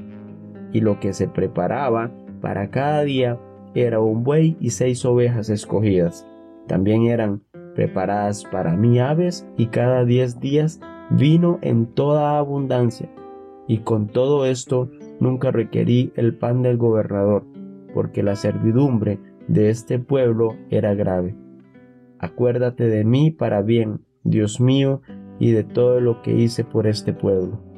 y 0.72 0.80
lo 0.80 1.00
que 1.00 1.12
se 1.12 1.28
preparaba 1.28 2.10
para 2.40 2.70
cada 2.70 3.02
día 3.02 3.38
era 3.74 4.00
un 4.00 4.24
buey 4.24 4.56
y 4.60 4.70
seis 4.70 5.04
ovejas 5.04 5.50
escogidas. 5.50 6.26
También 6.66 7.06
eran 7.06 7.42
preparadas 7.74 8.44
para 8.44 8.76
mí 8.76 8.98
aves 8.98 9.46
y 9.56 9.66
cada 9.66 10.04
diez 10.04 10.40
días 10.40 10.80
vino 11.10 11.58
en 11.62 11.86
toda 11.86 12.38
abundancia. 12.38 13.10
Y 13.66 13.78
con 13.78 14.08
todo 14.08 14.46
esto 14.46 14.90
nunca 15.20 15.50
requerí 15.50 16.12
el 16.16 16.36
pan 16.36 16.62
del 16.62 16.76
gobernador, 16.76 17.44
porque 17.94 18.22
la 18.22 18.36
servidumbre 18.36 19.18
de 19.48 19.70
este 19.70 19.98
pueblo 19.98 20.56
era 20.70 20.94
grave. 20.94 21.36
Acuérdate 22.18 22.88
de 22.88 23.04
mí 23.04 23.30
para 23.30 23.62
bien, 23.62 24.00
Dios 24.24 24.60
mío, 24.60 25.02
y 25.38 25.52
de 25.52 25.64
todo 25.64 26.00
lo 26.00 26.20
que 26.22 26.34
hice 26.34 26.64
por 26.64 26.86
este 26.86 27.12
pueblo. 27.12 27.69